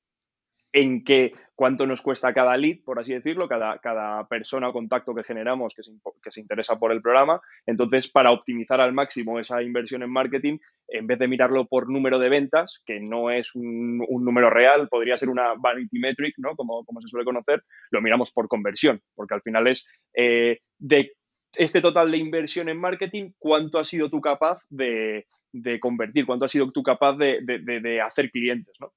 en 0.72 1.04
qué 1.04 1.32
cuánto 1.54 1.86
nos 1.86 2.02
cuesta 2.02 2.32
cada 2.32 2.56
lead, 2.56 2.78
por 2.84 2.98
así 2.98 3.12
decirlo, 3.12 3.46
cada, 3.46 3.78
cada 3.78 4.26
persona 4.26 4.68
o 4.68 4.72
contacto 4.72 5.14
que 5.14 5.22
generamos 5.22 5.74
que 5.74 5.82
se, 5.82 5.92
que 6.22 6.30
se, 6.30 6.40
interesa 6.40 6.78
por 6.78 6.90
el 6.90 7.02
programa. 7.02 7.40
Entonces, 7.66 8.10
para 8.10 8.32
optimizar 8.32 8.80
al 8.80 8.92
máximo 8.92 9.38
esa 9.38 9.62
inversión 9.62 10.02
en 10.02 10.10
marketing, 10.10 10.58
en 10.88 11.06
vez 11.06 11.18
de 11.18 11.28
mirarlo 11.28 11.66
por 11.66 11.88
número 11.88 12.18
de 12.18 12.30
ventas, 12.30 12.82
que 12.84 13.00
no 13.00 13.30
es 13.30 13.54
un, 13.54 13.98
número 13.98 14.50
real, 14.50 14.88
podría 14.88 15.16
ser 15.16 15.28
una 15.28 15.54
vanity 15.56 15.98
metric, 15.98 16.34
¿no? 16.38 16.56
Como, 16.56 16.84
como, 16.84 17.00
se 17.00 17.08
suele 17.08 17.24
conocer, 17.24 17.62
lo 17.90 18.00
miramos 18.00 18.32
por 18.32 18.48
conversión, 18.48 19.00
porque 19.14 19.34
al 19.34 19.42
final 19.42 19.68
es 19.68 19.88
eh, 20.16 20.58
de 20.78 21.12
este 21.54 21.80
total 21.80 22.10
de 22.10 22.18
inversión 22.18 22.70
en 22.70 22.80
marketing, 22.80 23.32
cuánto 23.38 23.78
has 23.78 23.88
sido 23.88 24.08
tú 24.08 24.20
capaz 24.20 24.62
de, 24.70 25.26
de 25.52 25.78
convertir, 25.78 26.24
cuánto 26.24 26.46
has 26.46 26.50
sido 26.50 26.72
tú 26.72 26.82
capaz 26.82 27.16
de, 27.16 27.40
de, 27.42 27.80
de 27.80 28.00
hacer 28.00 28.30
clientes, 28.30 28.74
¿no? 28.80 28.92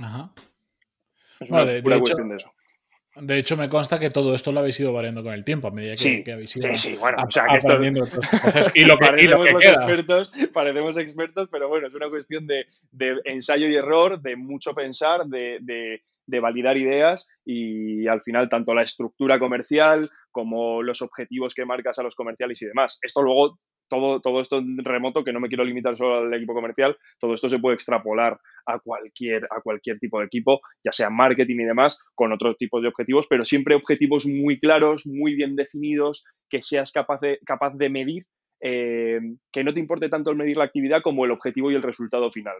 Ajá 0.00 0.32
de, 3.20 3.38
hecho, 3.38 3.56
me 3.56 3.68
consta 3.68 3.98
que 3.98 4.10
todo 4.10 4.34
esto 4.34 4.52
lo 4.52 4.60
habéis 4.60 4.78
ido 4.80 4.92
variando 4.92 5.22
con 5.22 5.32
el 5.32 5.44
tiempo 5.44 5.68
a 5.68 5.70
medida 5.70 5.94
que, 5.96 6.32
habéis 6.32 6.56
ido 6.56 6.68
sí, 6.68 6.76
sí, 6.76 6.96
bueno, 6.98 7.18
o 7.26 7.30
sea, 7.30 7.46
que 7.46 8.80
y 8.80 8.84
lo 8.84 8.96
que, 8.96 9.06
parecemos, 9.06 9.64
expertos, 9.64 10.32
parecemos 10.52 10.96
expertos, 10.98 11.48
pero 11.50 11.68
bueno, 11.68 11.88
es 11.88 11.94
una 11.94 12.08
cuestión 12.08 12.46
de, 12.46 12.66
ensayo 13.24 13.68
y 13.68 13.76
error, 13.76 14.20
de 14.20 14.36
mucho 14.36 14.72
pensar, 14.74 15.26
de, 15.26 15.58
de 16.28 16.40
validar 16.40 16.76
ideas 16.76 17.28
y 17.44 18.06
al 18.06 18.20
final 18.20 18.48
tanto 18.48 18.74
la 18.74 18.82
estructura 18.82 19.38
comercial 19.38 20.10
como 20.30 20.82
los 20.82 21.00
objetivos 21.00 21.54
que 21.54 21.64
marcas 21.64 21.98
a 21.98 22.02
los 22.02 22.14
comerciales 22.14 22.60
y 22.62 22.66
demás. 22.66 22.98
Esto 23.02 23.22
luego 23.22 23.58
todo, 23.88 24.20
todo 24.20 24.40
esto 24.40 24.58
en 24.58 24.78
remoto, 24.84 25.24
que 25.24 25.32
no 25.32 25.40
me 25.40 25.48
quiero 25.48 25.64
limitar 25.64 25.96
solo 25.96 26.18
al 26.18 26.34
equipo 26.34 26.54
comercial, 26.54 26.96
todo 27.18 27.34
esto 27.34 27.48
se 27.48 27.58
puede 27.58 27.74
extrapolar 27.74 28.38
a 28.66 28.78
cualquier, 28.78 29.44
a 29.44 29.60
cualquier 29.62 29.98
tipo 29.98 30.20
de 30.20 30.26
equipo, 30.26 30.60
ya 30.84 30.92
sea 30.92 31.10
marketing 31.10 31.60
y 31.60 31.64
demás, 31.64 32.04
con 32.14 32.32
otros 32.32 32.56
tipos 32.56 32.82
de 32.82 32.88
objetivos, 32.88 33.26
pero 33.28 33.44
siempre 33.44 33.74
objetivos 33.74 34.26
muy 34.26 34.60
claros, 34.60 35.06
muy 35.06 35.34
bien 35.34 35.56
definidos, 35.56 36.24
que 36.48 36.62
seas 36.62 36.92
capaz 36.92 37.20
de, 37.20 37.38
capaz 37.44 37.74
de 37.74 37.88
medir, 37.88 38.26
eh, 38.60 39.20
que 39.52 39.64
no 39.64 39.72
te 39.72 39.80
importe 39.80 40.08
tanto 40.08 40.30
el 40.30 40.36
medir 40.36 40.56
la 40.56 40.64
actividad 40.64 41.02
como 41.02 41.24
el 41.24 41.30
objetivo 41.30 41.70
y 41.70 41.74
el 41.74 41.82
resultado 41.82 42.30
final. 42.30 42.56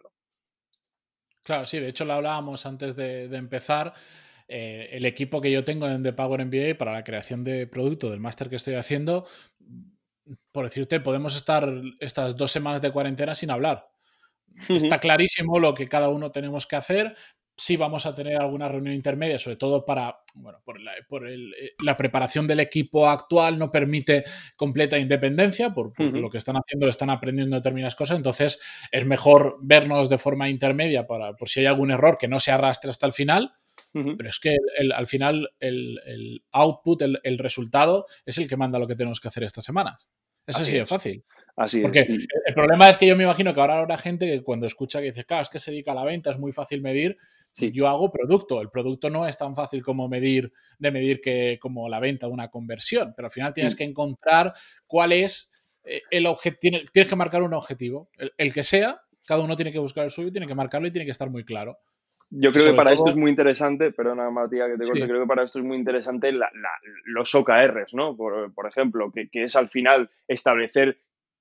Claro, 1.43 1.64
sí, 1.64 1.79
de 1.79 1.88
hecho 1.88 2.05
lo 2.05 2.14
hablábamos 2.14 2.67
antes 2.67 2.95
de, 2.97 3.25
empezar. 3.25 3.93
Eh, 4.49 4.88
el 4.93 5.05
equipo 5.05 5.41
que 5.41 5.50
yo 5.50 5.64
tengo 5.64 5.87
en 5.88 6.03
The 6.03 6.12
Power 6.14 6.45
MBA 6.45 6.79
para 6.79 6.93
la 6.93 7.05
creación 7.05 7.45
de 7.45 7.67
producto 7.67 8.11
del 8.11 8.21
máster 8.21 8.49
que 8.49 8.57
estoy 8.57 8.75
haciendo 8.75 9.26
por 10.53 10.65
decirte, 10.65 11.01
podemos 11.01 11.37
estar 11.37 11.71
estas 12.01 12.37
dos 12.37 12.51
semanas 12.51 12.83
de 12.83 12.91
cuarentena 12.91 13.35
sin 13.35 13.51
hablar. 13.51 13.89
Está 14.69 14.99
clarísimo 14.99 15.59
lo 15.59 15.75
que 15.75 15.89
cada 15.89 16.09
uno 16.09 16.31
tenemos 16.31 16.67
que 16.67 16.77
hacer. 16.77 17.15
Sí 17.57 17.77
vamos 17.77 18.07
a 18.07 18.15
tener 18.15 18.37
alguna 18.37 18.69
reunión 18.69 18.95
intermedia, 18.95 19.39
sobre 19.39 19.57
todo 19.57 19.85
para, 19.85 20.21
bueno, 20.35 20.61
por, 20.65 20.79
eh, 21.29 21.75
la, 21.83 21.97
preparación 21.97 22.47
del 22.47 22.61
equipo 22.61 23.09
actual 23.09 23.59
no 23.59 23.73
permite 23.73 24.23
completa 24.55 24.97
independencia, 24.97 25.75
por, 25.75 25.93
lo 25.99 26.31
que 26.31 26.39
están 26.39 26.55
haciendo, 26.57 26.89
están 26.89 27.11
aprendiendo 27.11 27.57
determinadas 27.57 27.97
cosas, 27.97 28.17
entonces 28.17 28.61
es 28.93 29.07
mejor 29.07 29.59
vernos 29.61 30.09
de 30.09 30.19
forma 30.19 30.49
intermedia 30.49 31.09
para, 31.09 31.35
por 31.35 31.49
si 31.49 31.61
hay 31.61 31.67
algún 31.67 31.91
error 31.91 32.17
que 32.17 32.29
no 32.29 32.39
se 32.39 32.53
arrastre 32.53 32.91
hasta 32.91 33.07
el 33.07 33.13
final, 33.13 33.53
pero 34.17 34.28
es 34.28 34.38
que 34.38 34.57
al 34.95 35.07
final 35.07 35.50
el, 35.61 36.43
output, 36.52 37.02
el, 37.02 37.38
resultado, 37.38 38.07
es 38.25 38.38
el 38.38 38.49
que 38.49 38.57
manda 38.57 38.78
lo 38.78 38.87
que 38.87 38.97
tenemos 38.97 39.21
que 39.21 39.28
hacer 39.28 39.45
estas 39.45 39.64
semanas. 39.64 40.09
Eso 40.47 40.64
sí 40.64 40.76
es 40.76 40.88
fácil. 40.88 41.25
Así 41.59 41.81
Porque 41.81 42.07
el 42.47 42.55
problema 42.55 42.88
es 42.88 42.97
que 42.97 43.07
yo 43.07 43.17
me 43.17 43.25
imagino 43.25 43.52
que 43.52 43.61
ahora 43.61 43.81
habrá 43.81 43.99
gente 43.99 44.26
que 44.26 44.43
cuando 44.45 44.69
escucha 44.69 45.00
que 45.00 45.07
dice, 45.07 45.25
claro, 45.25 45.43
es 45.43 45.49
que 45.49 45.59
se 45.59 45.73
dedica 45.73 45.90
a 45.90 45.95
la 45.97 46.05
venta, 46.05 46.31
es 46.31 46.38
muy 46.38 46.52
fácil 46.52 46.81
medir. 46.81 47.17
Yo 47.73 47.88
hago 47.88 48.12
producto. 48.12 48.61
El 48.61 48.71
producto 48.71 49.11
no 49.11 49.26
es 49.26 49.37
tan 49.37 49.57
fácil 49.57 49.83
como 49.83 50.09
medir, 50.09 50.52
de 50.78 50.93
medir 50.93 51.21
que 51.21 51.59
como 51.61 51.88
la 51.88 51.99
venta 51.99 52.28
de 52.28 52.33
una 52.33 52.49
conversión. 52.49 53.12
Pero 53.17 53.26
al 53.26 53.33
final 53.33 53.52
tienes 53.52 53.75
que 53.75 53.83
encontrar 53.83 54.52
cuál 54.87 55.11
es 55.12 55.50
eh, 55.83 56.02
el 56.12 56.26
objetivo. 56.26 56.78
Tienes 56.93 57.09
que 57.09 57.17
marcar 57.17 57.43
un 57.43 57.55
objetivo. 57.55 58.09
El, 58.37 58.55
que 58.55 58.62
sea, 58.62 59.00
cada 59.26 59.43
uno 59.43 59.57
tiene 59.57 59.73
que 59.73 59.81
buscar 59.81 60.05
el 60.05 60.12
suyo, 60.12 60.31
tiene 60.31 60.47
que 60.47 60.55
marcarlo 60.55 60.87
y 60.87 60.93
tiene 60.93 61.07
que 61.07 61.11
estar 61.11 61.28
muy 61.28 61.45
claro. 61.45 61.81
Yo 62.31 62.53
creo 62.53 62.67
que 62.67 62.75
para 62.75 62.93
esto 62.93 63.09
es 63.09 63.17
muy 63.17 63.31
interesante, 63.31 63.91
perdona 63.91 64.31
Matías 64.31 64.69
que 64.71 64.77
te 64.77 64.85
corte, 64.87 65.07
creo 65.07 65.23
que 65.23 65.27
para 65.27 65.45
esto 65.45 65.61
es 65.61 65.65
muy 65.65 65.79
interesante 65.79 66.33
los 67.07 67.35
OKRs, 67.35 67.95
¿no? 67.95 68.17
Por, 68.17 68.67
ejemplo, 68.69 69.11
que, 69.13 69.29
es 69.33 69.57
al 69.57 69.69
final 69.69 70.11
establecer 70.27 71.01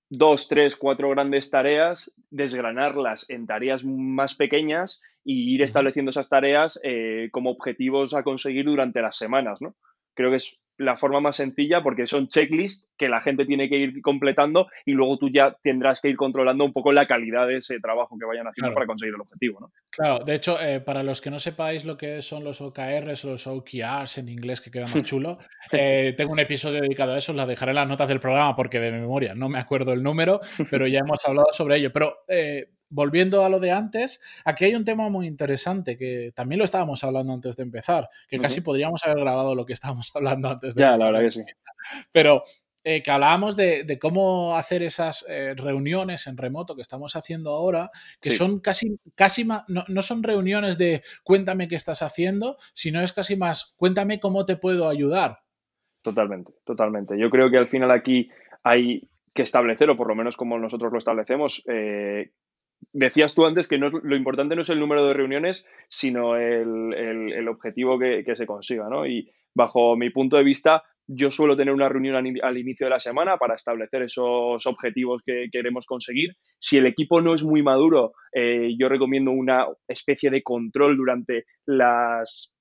dos, 0.09 0.47
tres, 0.47 0.77
cuatro 0.77 1.09
grandes 1.09 1.51
tareas, 1.51 2.15
desgranarlas 2.29 3.29
en 3.29 3.45
tareas 3.45 3.83
más 3.83 4.35
pequeñas 4.35 5.03
y 5.25 5.53
ir 5.53 5.61
estableciendo 5.61 6.11
esas 6.11 6.29
tareas 6.29 6.79
eh, 6.83 7.27
como 7.31 7.51
objetivos 7.51 8.13
a 8.13 8.23
conseguir 8.23 8.65
durante 8.65 9.01
las 9.01 9.17
semanas, 9.17 9.61
¿no? 9.61 9.75
Creo 10.13 10.29
que 10.29 10.37
es 10.37 10.61
la 10.77 10.95
forma 10.95 11.19
más 11.19 11.35
sencilla 11.35 11.81
porque 11.81 12.07
son 12.07 12.27
checklists 12.27 12.91
que 12.97 13.09
la 13.09 13.21
gente 13.21 13.45
tiene 13.45 13.69
que 13.69 13.77
ir 13.77 14.01
completando 14.01 14.67
y 14.85 14.93
luego 14.93 15.17
tú 15.17 15.29
ya 15.29 15.57
tendrás 15.63 16.01
que 16.01 16.09
ir 16.09 16.17
controlando 16.17 16.63
un 16.63 16.73
poco 16.73 16.91
la 16.91 17.05
calidad 17.05 17.47
de 17.47 17.57
ese 17.57 17.79
trabajo 17.79 18.17
que 18.17 18.25
vayan 18.25 18.47
haciendo 18.47 18.73
para 18.73 18.85
conseguir 18.85 19.15
el 19.15 19.21
objetivo. 19.21 19.59
¿no? 19.59 19.71
Claro, 19.89 20.23
de 20.23 20.35
hecho, 20.35 20.61
eh, 20.61 20.79
para 20.79 21.03
los 21.03 21.21
que 21.21 21.31
no 21.31 21.39
sepáis 21.39 21.85
lo 21.85 21.97
que 21.97 22.21
son 22.21 22.43
los 22.43 22.61
OKRs 22.61 23.25
o 23.25 23.29
los 23.29 23.47
OKRs 23.47 24.17
en 24.17 24.29
inglés, 24.29 24.61
que 24.61 24.71
queda 24.71 24.85
más 24.87 25.03
chulo, 25.03 25.39
eh, 25.71 26.13
tengo 26.17 26.31
un 26.31 26.39
episodio 26.39 26.81
dedicado 26.81 27.13
a 27.13 27.17
eso, 27.17 27.31
os 27.31 27.35
la 27.35 27.45
dejaré 27.45 27.71
en 27.71 27.77
las 27.77 27.87
notas 27.87 28.07
del 28.07 28.19
programa 28.19 28.55
porque 28.55 28.79
de 28.79 28.91
memoria 28.91 29.33
no 29.33 29.49
me 29.49 29.59
acuerdo 29.59 29.93
el 29.93 30.03
número, 30.03 30.39
pero 30.69 30.87
ya 30.87 30.99
hemos 30.99 31.25
hablado 31.25 31.47
sobre 31.51 31.77
ello. 31.77 31.91
Pero 31.91 32.23
eh, 32.27 32.69
volviendo 32.89 33.43
a 33.43 33.49
lo 33.49 33.59
de 33.59 33.71
antes, 33.71 34.21
aquí 34.45 34.65
hay 34.65 34.75
un 34.75 34.85
tema 34.85 35.09
muy 35.09 35.27
interesante 35.27 35.97
que 35.97 36.31
también 36.35 36.59
lo 36.59 36.65
estábamos 36.65 37.03
hablando 37.03 37.33
antes 37.33 37.55
de 37.55 37.63
empezar, 37.63 38.09
que 38.27 38.39
casi 38.39 38.61
podríamos 38.61 39.03
haber 39.05 39.19
grabado 39.19 39.55
lo 39.55 39.65
que 39.65 39.73
estábamos 39.73 40.11
hablando 40.15 40.49
antes 40.49 40.75
de 40.75 40.81
Ya, 40.81 40.93
empezar. 40.93 40.99
la 40.99 41.11
verdad 41.11 41.25
que 41.25 41.31
sí. 41.31 41.43
Pero 42.11 42.43
eh, 42.83 43.03
que 43.03 43.11
hablábamos 43.11 43.57
de, 43.57 43.97
cómo 43.99 44.55
hacer 44.55 44.81
esas 44.81 45.25
eh, 45.27 45.53
reuniones 45.57 46.25
en 46.27 46.37
remoto 46.37 46.73
que 46.75 46.81
estamos 46.81 47.17
haciendo 47.17 47.49
ahora, 47.49 47.91
que 48.21 48.31
son 48.31 48.61
casi, 48.61 48.97
casi 49.13 49.43
más, 49.43 49.63
no, 49.67 49.83
no, 49.89 50.01
son 50.01 50.23
reuniones 50.23 50.77
de 50.77 51.01
cuéntame 51.23 51.67
qué 51.67 51.75
estás 51.75 52.01
haciendo, 52.01 52.55
sino 52.73 53.01
es 53.01 53.11
casi 53.11 53.35
más 53.35 53.73
cuéntame 53.75 54.21
cómo 54.21 54.45
te 54.45 54.55
puedo 54.55 54.87
ayudar. 54.87 55.39
Totalmente, 56.01 56.53
totalmente. 56.63 57.19
Yo 57.19 57.29
creo 57.29 57.51
que 57.51 57.57
al 57.57 57.67
final 57.67 57.91
aquí 57.91 58.29
hay 58.63 59.09
que 59.33 59.41
establecer, 59.41 59.89
o 59.89 59.97
por 59.97 60.07
lo 60.07 60.15
menos 60.15 60.37
como 60.37 60.57
nosotros 60.57 60.91
lo 60.93 60.97
establecemos, 60.97 61.63
eh, 61.67 62.31
decías 62.93 63.35
tú 63.35 63.45
antes 63.45 63.67
que 63.67 63.77
no 63.77 63.89
lo 63.89 64.15
importante 64.15 64.55
no 64.55 64.61
es 64.61 64.69
el 64.69 64.79
número 64.79 65.05
de 65.05 65.13
reuniones, 65.13 65.65
sino 65.87 66.35
el, 66.35 67.47
objetivo 67.47 67.99
que, 67.99 68.35
se 68.35 68.45
consiga, 68.45 68.87
¿no? 68.89 69.05
Y 69.05 69.29
bajo 69.53 69.95
mi 69.95 70.09
punto 70.09 70.37
de 70.37 70.43
vista, 70.43 70.83
yo 71.07 71.31
suelo 71.31 71.55
tener 71.55 71.73
una 71.73 71.89
reunión 71.89 72.15
al, 72.15 72.57
inicio 72.57 72.85
de 72.85 72.91
la 72.91 72.99
semana 72.99 73.37
para 73.37 73.55
establecer 73.55 74.03
esos 74.03 74.65
objetivos 74.65 75.21
que 75.25 75.47
queremos 75.51 75.85
conseguir. 75.85 76.31
Si 76.59 76.77
el 76.77 76.85
equipo 76.85 77.21
no 77.21 77.33
es 77.33 77.43
muy 77.43 77.63
maduro, 77.63 78.13
eh, 78.33 78.75
yo 78.77 78.89
recomiendo 78.89 79.31
una 79.31 79.67
especie 79.87 80.29
de 80.29 80.43
control 80.43 80.97
durante 80.97 81.45
las 81.65 82.53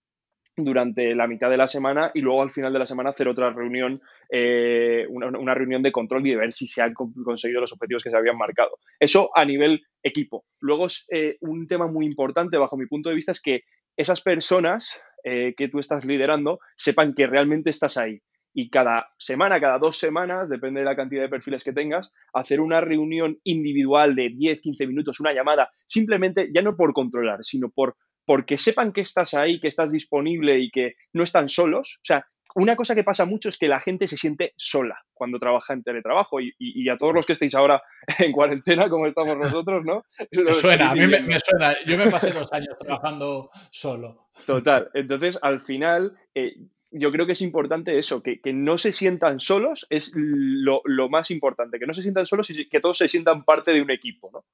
durante 0.59 1.15
la 1.15 1.27
mitad 1.27 1.51
de 1.51 1.59
la 1.59 1.67
semana 1.67 2.11
y 2.15 2.23
luego 2.23 2.43
al 2.43 2.51
final 2.51 2.73
de 2.73 2.79
la 2.79 2.87
semana 2.87 3.11
hacer 3.11 3.29
otra 3.29 3.51
reunión, 3.51 4.01
eh, 4.31 5.07
una, 5.09 5.55
reunión 5.55 5.83
de 5.83 5.93
control 5.93 6.27
y 6.27 6.31
de 6.31 6.37
ver 6.37 6.53
si 6.53 6.67
se 6.67 6.83
han 6.83 6.95
conseguido 6.95 7.61
los 7.61 7.73
objetivos 7.73 8.03
que 8.03 8.11
se 8.11 8.17
habían 8.17 8.37
marcado. 8.37 8.79
Eso 8.99 9.31
a 9.35 9.45
nivel 9.45 9.83
equipo. 10.03 10.45
Luego 10.61 10.87
eh, 11.13 11.37
un 11.41 11.67
tema 11.67 11.87
muy 11.87 12.07
importante 12.07 12.59
bajo 12.59 12.77
mi 12.77 12.87
punto 12.87 13.09
de 13.09 13.15
vista 13.15 13.33
es 13.33 13.41
que 13.41 13.63
esas 13.97 14.21
personas 14.21 15.03
eh, 15.25 15.55
que 15.57 15.69
tú 15.69 15.79
estás 15.79 16.05
liderando 16.05 16.61
sepan 16.77 17.15
que 17.15 17.27
realmente 17.27 17.71
estás 17.71 17.97
ahí. 17.97 18.21
Y 18.59 18.71
cada 18.71 19.09
semana, 19.19 19.61
cada 19.61 19.79
dos 19.79 19.99
semanas, 19.99 20.49
depende 20.49 20.81
de 20.81 20.87
la 20.87 20.97
cantidad 20.97 21.23
de 21.23 21.29
perfiles 21.29 21.63
que 21.63 21.75
tengas, 21.75 22.13
hacer 22.33 22.61
una 22.61 22.81
reunión 22.81 23.39
individual 23.45 24.15
de 24.15 24.31
10, 24.31 24.63
15 24.63 24.87
minutos, 24.87 25.21
una 25.21 25.35
llamada, 25.35 25.71
simplemente 25.85 26.49
ya 26.55 26.63
no 26.63 26.75
por 26.75 26.95
controlar, 26.95 27.45
sino 27.45 27.69
por 27.71 27.97
porque 28.27 28.59
sepan 28.59 28.93
que 28.93 29.03
estás 29.03 29.35
ahí, 29.35 29.61
que 29.61 29.69
estás 29.69 29.93
disponible 29.93 30.59
y 30.59 30.71
que 30.71 30.95
no 31.13 31.23
están 31.23 31.49
solos. 31.49 31.99
O 31.99 32.05
sea, 32.05 32.27
una 32.57 32.75
cosa 32.75 32.95
que 32.95 33.05
pasa 33.05 33.27
mucho 33.27 33.51
es 33.51 33.59
que 33.59 33.69
la 33.69 33.81
gente 33.81 34.07
se 34.07 34.17
siente 34.17 34.55
sola 34.57 35.05
cuando 35.13 35.39
trabaja 35.39 35.75
en 35.75 35.83
teletrabajo 35.83 36.39
y, 36.41 36.89
a 36.89 36.97
todos 36.97 37.15
los 37.15 37.27
que 37.27 37.35
estéis 37.35 37.55
ahora 37.55 37.83
en 38.19 38.33
cuarentena, 38.33 38.89
como 38.89 39.07
estamos 39.07 39.37
nosotros, 39.39 39.85
¿no? 39.85 40.05
Me 40.33 40.55
suena, 40.55 40.91
a 40.91 40.95
mí 40.95 41.07
me, 41.07 41.39
suena. 41.41 41.77
Yo 41.87 41.99
me 41.99 42.11
pasé 42.11 42.33
dos 42.33 42.51
años 42.53 42.77
trabajando 42.79 43.51
solo. 43.71 44.29
Total. 44.47 44.91
Entonces, 44.95 45.39
al 45.43 45.61
final, 45.61 46.17
eh, 46.35 46.57
yo 46.91 47.13
creo 47.13 47.27
que 47.27 47.33
es 47.33 47.43
importante 47.43 47.99
eso, 47.99 48.23
que, 48.23 48.41
no 48.55 48.79
se 48.79 48.93
sientan 48.93 49.39
solos 49.39 49.87
es 49.91 50.13
lo, 50.15 50.81
lo, 50.85 51.11
más 51.11 51.31
importante, 51.31 51.79
que 51.79 51.87
no 51.87 51.93
se 51.93 52.03
sientan 52.03 52.25
solos 52.25 52.49
y 52.49 52.69
que 52.71 52.81
todos 52.81 52.97
se 52.97 53.09
sientan 53.09 53.45
parte 53.45 53.73
de 53.73 53.83
un 53.83 53.91
equipo, 53.91 54.31
¿no? 54.33 54.47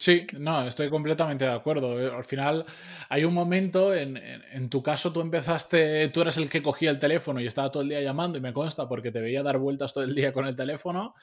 Sí, 0.00 0.26
no, 0.38 0.66
estoy 0.66 0.88
completamente 0.88 1.44
de 1.44 1.52
acuerdo. 1.52 2.00
Eh, 2.00 2.10
al 2.10 2.24
final 2.24 2.64
hay 3.10 3.26
un 3.26 3.34
momento, 3.34 3.94
en, 3.94 4.70
tu 4.70 4.82
caso 4.82 5.12
tú 5.12 5.20
empezaste, 5.20 6.08
tú 6.08 6.22
eras 6.22 6.38
el 6.38 6.48
que 6.48 6.62
cogía 6.62 6.88
el 6.88 6.98
teléfono 6.98 7.38
y 7.38 7.46
estaba 7.46 7.70
todo 7.70 7.82
el 7.82 7.90
día 7.90 8.00
llamando 8.00 8.38
y 8.38 8.40
me 8.40 8.54
consta 8.54 8.88
porque 8.88 9.12
te 9.12 9.20
veía 9.20 9.42
dar 9.42 9.58
vueltas 9.58 9.92
todo 9.92 10.02
el 10.04 10.14
día 10.14 10.32
con 10.32 10.46
el 10.46 10.56
teléfono. 10.56 11.14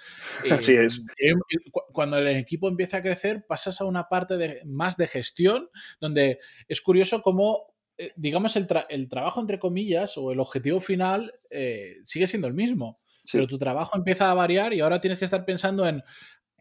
Así 0.52 0.76
es. 0.76 1.04
cuando 1.92 2.20
el 2.20 2.28
equipo 2.28 2.68
empieza 2.68 2.98
a 2.98 3.02
crecer 3.02 3.48
pasas 3.48 3.82
a 3.82 3.86
una 3.86 4.10
parte 4.10 4.38
de, 4.38 4.62
más 4.66 4.96
de 4.96 5.08
gestión 5.08 5.72
donde 6.00 6.38
es 6.68 6.80
curioso 6.80 7.24
cómo, 7.24 7.74
eh, 7.98 8.14
digamos, 8.16 8.56
el, 8.58 8.68
trabajo 9.10 9.42
entre 9.42 9.58
comillas 9.58 10.20
o 10.20 10.32
el 10.32 10.40
objetivo 10.40 10.82
final 10.82 11.34
eh, 11.50 11.96
sigue 12.04 12.28
siendo 12.28 12.48
el 12.48 12.54
mismo. 12.54 13.00
Pero 13.30 13.46
tu 13.46 13.58
trabajo 13.58 13.98
empieza 13.98 14.32
a 14.32 14.34
variar 14.34 14.74
y 14.74 14.80
ahora 14.80 15.02
tienes 15.02 15.20
que 15.20 15.26
estar 15.26 15.44
pensando 15.44 15.86
en, 15.86 16.02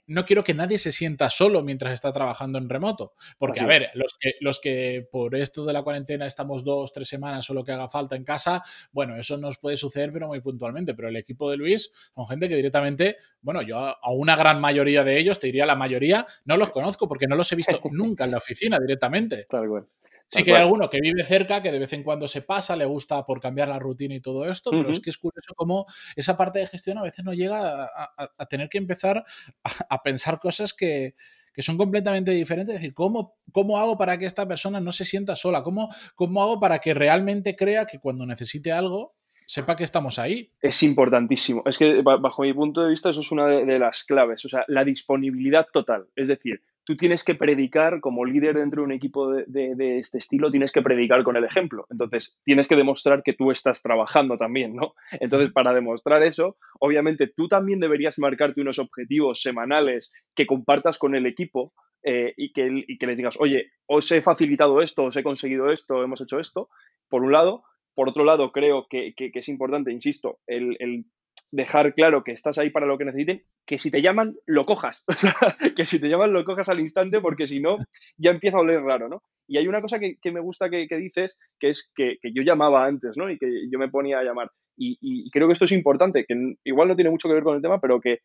no 0.06 0.24
quiero 0.24 0.44
que 0.44 0.54
nadie 0.54 0.78
se 0.78 0.92
sienta 0.92 1.30
solo 1.30 1.62
mientras 1.62 1.92
está 1.92 2.12
trabajando 2.12 2.58
en 2.58 2.68
remoto. 2.68 3.14
Porque, 3.38 3.60
a 3.60 3.66
ver, 3.66 3.90
los 3.94 4.16
que, 4.18 4.34
los 4.40 4.60
que 4.60 5.08
por 5.10 5.34
esto 5.34 5.64
de 5.64 5.72
la 5.72 5.82
cuarentena 5.82 6.26
estamos 6.26 6.64
dos, 6.64 6.92
tres 6.92 7.08
semanas 7.08 7.48
o 7.50 7.54
lo 7.54 7.64
que 7.64 7.72
haga 7.72 7.88
falta 7.88 8.16
en 8.16 8.24
casa, 8.24 8.62
bueno, 8.92 9.16
eso 9.16 9.36
nos 9.36 9.58
puede 9.58 9.76
suceder, 9.76 10.12
pero 10.12 10.28
muy 10.28 10.40
puntualmente. 10.40 10.94
Pero 10.94 11.08
el 11.08 11.16
equipo 11.16 11.50
de 11.50 11.56
Luis 11.56 11.90
son 12.14 12.26
gente 12.26 12.48
que 12.48 12.56
directamente, 12.56 13.16
bueno, 13.40 13.62
yo 13.62 13.78
a 13.78 14.12
una 14.12 14.36
gran 14.36 14.60
mayoría 14.60 15.04
de 15.04 15.18
ellos, 15.18 15.38
te 15.40 15.48
diría 15.48 15.66
la 15.66 15.76
mayoría, 15.76 16.26
no 16.44 16.56
los 16.56 16.70
conozco 16.70 17.08
porque 17.08 17.26
no 17.26 17.36
los 17.36 17.50
he 17.52 17.56
visto 17.56 17.80
nunca 17.92 18.24
en 18.24 18.30
la 18.32 18.38
oficina 18.38 18.78
directamente. 18.78 19.46
Tal 19.48 19.68
cual. 19.68 19.86
Sí 20.28 20.42
que 20.42 20.54
hay 20.54 20.62
alguno 20.62 20.90
que 20.90 21.00
vive 21.00 21.22
cerca, 21.22 21.62
que 21.62 21.70
de 21.70 21.78
vez 21.78 21.92
en 21.92 22.02
cuando 22.02 22.26
se 22.26 22.42
pasa, 22.42 22.74
le 22.74 22.84
gusta 22.84 23.24
por 23.24 23.40
cambiar 23.40 23.68
la 23.68 23.78
rutina 23.78 24.14
y 24.14 24.20
todo 24.20 24.44
esto, 24.46 24.70
pero 24.70 24.90
es 24.90 25.00
que 25.00 25.10
es 25.10 25.18
curioso 25.18 25.54
cómo 25.54 25.86
esa 26.16 26.36
parte 26.36 26.58
de 26.58 26.66
gestión 26.66 26.98
a 26.98 27.02
veces 27.02 27.24
no 27.24 27.32
llega 27.32 27.84
a, 27.84 28.46
tener 28.46 28.68
que 28.68 28.78
empezar 28.78 29.24
a, 29.62 30.02
pensar 30.02 30.38
cosas 30.38 30.74
que, 30.74 31.14
son 31.58 31.78
completamente 31.78 32.32
diferentes. 32.32 32.74
Es 32.74 32.80
decir, 32.80 32.94
¿cómo, 32.94 33.36
¿cómo 33.52 33.78
hago 33.78 33.96
para 33.96 34.18
que 34.18 34.26
esta 34.26 34.46
persona 34.46 34.80
no 34.80 34.92
se 34.92 35.04
sienta 35.04 35.36
sola? 35.36 35.62
¿Cómo, 35.62 35.88
¿Cómo 36.14 36.42
hago 36.42 36.60
para 36.60 36.80
que 36.80 36.92
realmente 36.92 37.56
crea 37.56 37.86
que 37.86 37.98
cuando 37.98 38.26
necesite 38.26 38.72
algo 38.72 39.16
sepa 39.46 39.76
que 39.76 39.84
estamos 39.84 40.18
ahí. 40.18 40.52
Es 40.60 40.82
importantísimo. 40.82 41.62
Es 41.66 41.78
que 41.78 42.02
bajo 42.02 42.42
mi 42.42 42.52
punto 42.52 42.82
de 42.82 42.90
vista 42.90 43.10
eso 43.10 43.20
es 43.20 43.30
una 43.30 43.46
de, 43.46 43.78
las 43.78 44.04
claves. 44.04 44.44
O 44.44 44.48
sea, 44.48 44.64
la 44.66 44.84
disponibilidad 44.84 45.68
total. 45.72 46.08
Es 46.16 46.28
decir, 46.28 46.62
tú 46.86 46.96
tienes 46.96 47.24
que 47.24 47.34
predicar 47.34 48.00
como 48.00 48.24
líder 48.24 48.54
dentro 48.54 48.80
de 48.80 48.86
un 48.86 48.92
equipo 48.92 49.32
de, 49.32 49.98
este 49.98 50.18
estilo, 50.18 50.52
tienes 50.52 50.70
que 50.70 50.82
predicar 50.82 51.24
con 51.24 51.36
el 51.36 51.44
ejemplo. 51.44 51.84
Entonces, 51.90 52.38
tienes 52.44 52.68
que 52.68 52.76
demostrar 52.76 53.24
que 53.24 53.32
tú 53.32 53.50
estás 53.50 53.82
trabajando 53.82 54.36
también, 54.36 54.74
¿no? 54.74 54.94
Entonces, 55.20 55.50
para 55.50 55.74
demostrar 55.74 56.22
eso, 56.22 56.56
obviamente 56.78 57.26
tú 57.26 57.48
también 57.48 57.80
deberías 57.80 58.20
marcarte 58.20 58.60
unos 58.60 58.78
objetivos 58.78 59.42
semanales 59.42 60.14
que 60.34 60.46
compartas 60.46 60.96
con 60.96 61.16
el 61.16 61.26
equipo 61.26 61.74
eh, 62.04 62.32
y, 62.36 62.52
que, 62.52 63.06
les 63.06 63.18
digas, 63.18 63.36
oye, 63.40 63.72
os 63.86 64.10
he 64.12 64.22
facilitado 64.22 64.80
esto, 64.80 65.04
os 65.04 65.16
he 65.16 65.24
conseguido 65.24 65.72
esto, 65.72 66.04
hemos 66.04 66.20
hecho 66.20 66.38
esto, 66.38 66.68
por 67.08 67.22
un 67.22 67.32
lado. 67.32 67.64
Por 67.96 68.08
otro 68.10 68.24
lado, 68.24 68.52
creo 68.52 68.86
que, 68.88 69.12
es 69.16 69.48
importante, 69.48 69.90
insisto, 69.90 70.38
el 70.46 71.06
dejar 71.52 71.94
claro 71.94 72.24
que 72.24 72.32
estás 72.32 72.58
ahí 72.58 72.70
para 72.70 72.86
lo 72.86 72.98
que 72.98 73.04
necesiten, 73.04 73.42
que 73.64 73.78
si 73.78 73.90
te 73.90 74.02
llaman, 74.02 74.36
lo 74.46 74.64
cojas. 74.64 75.04
O 75.08 75.12
sea, 75.14 75.34
que 75.74 75.86
si 75.86 76.00
te 76.00 76.08
llaman, 76.08 76.32
lo 76.32 76.44
cojas 76.44 76.68
al 76.68 76.80
instante, 76.80 77.20
porque 77.20 77.46
si 77.46 77.60
no, 77.60 77.78
ya 78.16 78.30
empieza 78.30 78.58
a 78.58 78.60
oler 78.60 78.82
raro, 78.82 79.08
¿no? 79.08 79.22
Y 79.48 79.58
hay 79.58 79.68
una 79.68 79.80
cosa 79.80 79.98
que, 79.98 80.32
me 80.32 80.40
gusta 80.40 80.68
que, 80.68 80.86
dices, 80.96 81.38
que 81.58 81.68
es 81.68 81.92
que, 81.94 82.18
yo 82.34 82.42
llamaba 82.42 82.84
antes, 82.84 83.16
¿no? 83.16 83.30
Y 83.30 83.38
que 83.38 83.68
yo 83.70 83.78
me 83.78 83.88
ponía 83.88 84.18
a 84.18 84.24
llamar. 84.24 84.50
Y, 84.76 85.30
creo 85.30 85.46
que 85.46 85.52
esto 85.52 85.64
es 85.64 85.72
importante, 85.72 86.24
que 86.26 86.34
igual 86.64 86.88
no 86.88 86.96
tiene 86.96 87.10
mucho 87.10 87.28
que 87.28 87.34
ver 87.34 87.44
con 87.44 87.56
el 87.56 87.62
tema, 87.62 87.80
pero 87.80 88.00
que 88.00 88.20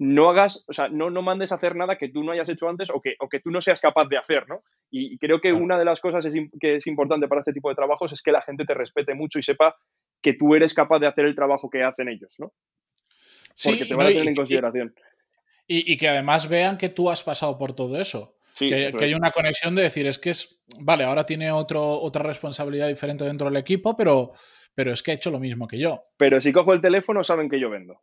no 0.00 0.28
hagas, 0.28 0.64
o 0.68 0.72
sea, 0.72 0.88
no, 0.88 1.08
no 1.10 1.22
mandes 1.22 1.52
a 1.52 1.54
hacer 1.54 1.76
nada 1.76 1.96
que 1.96 2.08
tú 2.08 2.24
no 2.24 2.32
hayas 2.32 2.48
hecho 2.48 2.68
antes 2.68 2.90
o 2.90 3.00
que, 3.00 3.14
o 3.20 3.28
que 3.28 3.38
tú 3.38 3.50
no 3.50 3.60
seas 3.60 3.80
capaz 3.80 4.08
de 4.08 4.16
hacer, 4.16 4.48
¿no? 4.48 4.62
Y, 4.90 5.18
creo 5.18 5.40
que 5.40 5.52
una 5.52 5.78
de 5.78 5.84
las 5.84 6.00
cosas 6.00 6.26
que 6.60 6.76
es 6.76 6.86
importante 6.86 7.28
para 7.28 7.40
este 7.40 7.52
tipo 7.52 7.68
de 7.68 7.76
trabajos 7.76 8.12
es 8.12 8.22
que 8.22 8.32
la 8.32 8.42
gente 8.42 8.64
te 8.64 8.74
respete 8.74 9.14
mucho 9.14 9.38
y 9.38 9.42
sepa 9.42 9.76
que 10.24 10.32
tú 10.32 10.54
eres 10.54 10.72
capaz 10.72 10.98
de 11.00 11.06
hacer 11.06 11.26
el 11.26 11.34
trabajo 11.34 11.68
que 11.68 11.82
hacen 11.82 12.08
ellos, 12.08 12.34
¿no? 12.38 12.54
Porque 13.62 13.84
te 13.84 13.94
van 13.94 14.06
a 14.06 14.08
tener 14.08 14.28
en 14.28 14.34
consideración. 14.34 14.94
Y, 15.66 15.96
que 15.98 16.08
además 16.08 16.48
vean 16.48 16.78
que 16.78 16.88
tú 16.88 17.10
has 17.10 17.22
pasado 17.22 17.58
por 17.58 17.74
todo 17.74 18.00
eso. 18.00 18.38
que, 18.58 18.90
hay 18.98 19.14
una 19.14 19.30
conexión 19.30 19.74
de 19.74 19.82
decir, 19.82 20.06
es 20.06 20.18
que 20.18 20.30
es, 20.30 20.58
vale, 20.80 21.04
ahora 21.04 21.26
tiene 21.26 21.52
otro, 21.52 22.00
otra 22.00 22.22
responsabilidad 22.22 22.88
diferente 22.88 23.24
dentro 23.24 23.48
del 23.48 23.58
equipo, 23.58 23.96
pero, 23.96 24.32
pero 24.74 24.92
es 24.92 25.02
que 25.02 25.10
ha 25.10 25.14
hecho 25.14 25.30
lo 25.30 25.38
mismo 25.38 25.68
que 25.68 25.78
yo. 25.78 26.04
Pero 26.16 26.40
si 26.40 26.52
cojo 26.52 26.72
el 26.72 26.80
teléfono, 26.80 27.22
saben 27.22 27.50
que 27.50 27.60
yo 27.60 27.68
vendo. 27.68 28.00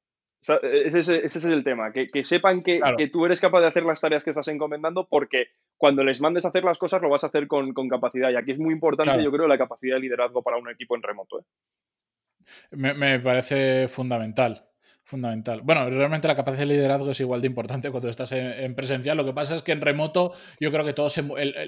ese, 0.62 1.26
es 1.26 1.46
el 1.46 1.64
tema, 1.64 1.92
que, 1.92 2.24
sepan 2.24 2.62
que, 2.62 2.80
tú 3.12 3.26
eres 3.26 3.42
capaz 3.42 3.62
de 3.62 3.68
hacer 3.68 3.84
las 3.84 4.00
tareas 4.00 4.24
que 4.24 4.30
estás 4.30 4.48
encomendando 4.48 5.08
porque 5.08 5.48
cuando 5.78 6.04
les 6.04 6.22
mandes 6.22 6.46
a 6.46 6.50
hacer 6.50 6.64
las 6.64 6.78
cosas 6.78 7.02
lo 7.02 7.10
vas 7.10 7.24
a 7.24 7.28
hacer 7.28 7.48
con, 7.48 7.74
capacidad. 7.90 8.30
Y 8.30 8.36
aquí 8.36 8.52
es 8.52 8.60
muy 8.60 8.74
importante, 8.76 9.24
yo 9.24 9.32
creo, 9.32 9.48
la 9.48 9.58
capacidad 9.58 9.96
de 9.96 10.02
liderazgo 10.02 10.44
para 10.44 10.58
un 10.58 10.70
equipo 10.70 10.96
en 10.96 11.02
remoto. 11.02 11.40
¿eh? 11.40 11.44
Me, 12.72 13.20
parece 13.20 13.88
fundamental. 13.88 14.68
Fundamental. 15.04 15.62
Bueno, 15.64 15.90
realmente 15.90 16.28
la 16.28 16.36
capacidad 16.36 16.68
de 16.68 16.74
liderazgo 16.74 17.12
es 17.12 17.20
igual 17.20 17.42
de 17.42 17.48
importante 17.48 17.92
cuando 17.92 18.10
estás 18.10 18.32
en, 18.32 18.76
presencial. 18.76 19.18
Lo 19.18 19.26
que 19.26 19.34
pasa 19.34 19.56
es 19.56 19.64
que 19.64 19.74
en 19.74 19.82
remoto 19.82 20.32
yo 20.60 20.72
creo 20.72 20.86
que 20.86 20.94
todos 20.94 21.22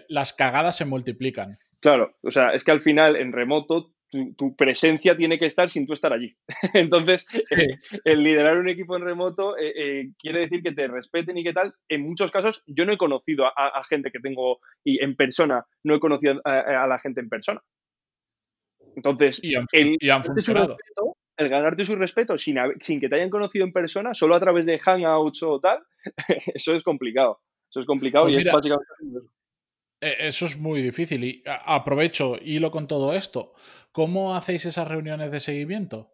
las 0.08 0.34
cagadas 0.34 0.78
se 0.78 0.86
multiplican. 0.86 1.58
Claro, 1.82 2.16
o 2.22 2.32
sea, 2.32 2.52
es 2.54 2.64
que 2.64 2.72
al 2.72 2.80
final 2.80 3.18
en 3.18 3.34
remoto 3.34 3.94
tu, 4.38 4.56
presencia 4.56 5.18
tiene 5.18 5.40
que 5.40 5.46
estar 5.46 5.70
sin 5.70 5.86
tú 5.86 5.94
estar 5.94 6.14
allí. 6.14 6.36
Entonces, 6.74 7.28
eh, 7.52 7.78
el 8.04 8.24
liderar 8.24 8.58
un 8.58 8.70
equipo 8.70 8.96
en 8.96 9.04
remoto 9.04 9.58
eh, 9.58 9.74
eh, 9.76 10.10
quiere 10.20 10.40
decir 10.40 10.62
que 10.62 10.72
te 10.72 10.88
respeten 10.88 11.38
y 11.38 11.44
qué 11.44 11.54
tal. 11.54 11.74
En 11.90 12.02
muchos 12.04 12.32
casos, 12.32 12.64
yo 12.68 12.86
no 12.86 12.94
he 12.94 12.98
conocido 12.98 13.46
a, 13.46 13.84
gente 13.90 14.12
que 14.12 14.20
tengo 14.20 14.60
y 14.84 15.04
en 15.04 15.16
persona, 15.16 15.66
no 15.84 15.96
he 15.96 16.00
conocido 16.00 16.42
a, 16.46 16.88
la 16.88 17.00
gente 17.00 17.22
en 17.22 17.30
persona. 17.30 17.62
Entonces, 18.96 19.42
el, 19.44 19.98
el 21.38 21.50
ganarte 21.50 21.86
su 21.86 21.96
respeto 21.96 22.38
sin, 22.38 22.58
sin 22.80 23.00
que 23.00 23.10
te 23.10 23.16
hayan 23.16 23.30
conocido 23.30 23.66
en 23.66 23.74
persona, 23.74 24.14
solo 24.14 24.36
a 24.36 24.40
través 24.40 24.66
de 24.66 24.80
Hangouts 24.80 25.44
o 25.44 25.60
tal, 25.60 25.80
eso 26.54 26.76
es 26.76 26.84
complicado. 26.84 27.42
Eso 27.70 27.80
es 27.80 27.86
complicado 27.88 28.26
pues 28.26 28.38
y 28.38 28.40
es 28.42 28.54
básicamente 28.54 28.86
e, 30.04 30.28
eso 30.28 30.46
es 30.46 30.58
muy 30.58 30.82
difícil 30.82 31.24
y 31.24 31.44
aprovecho, 31.46 32.38
hilo 32.42 32.70
con 32.70 32.88
todo 32.88 33.14
esto. 33.14 33.54
¿Cómo 33.92 34.36
hacéis 34.36 34.66
esas 34.66 34.88
reuniones 34.88 35.32
de 35.32 35.40
seguimiento? 35.40 36.12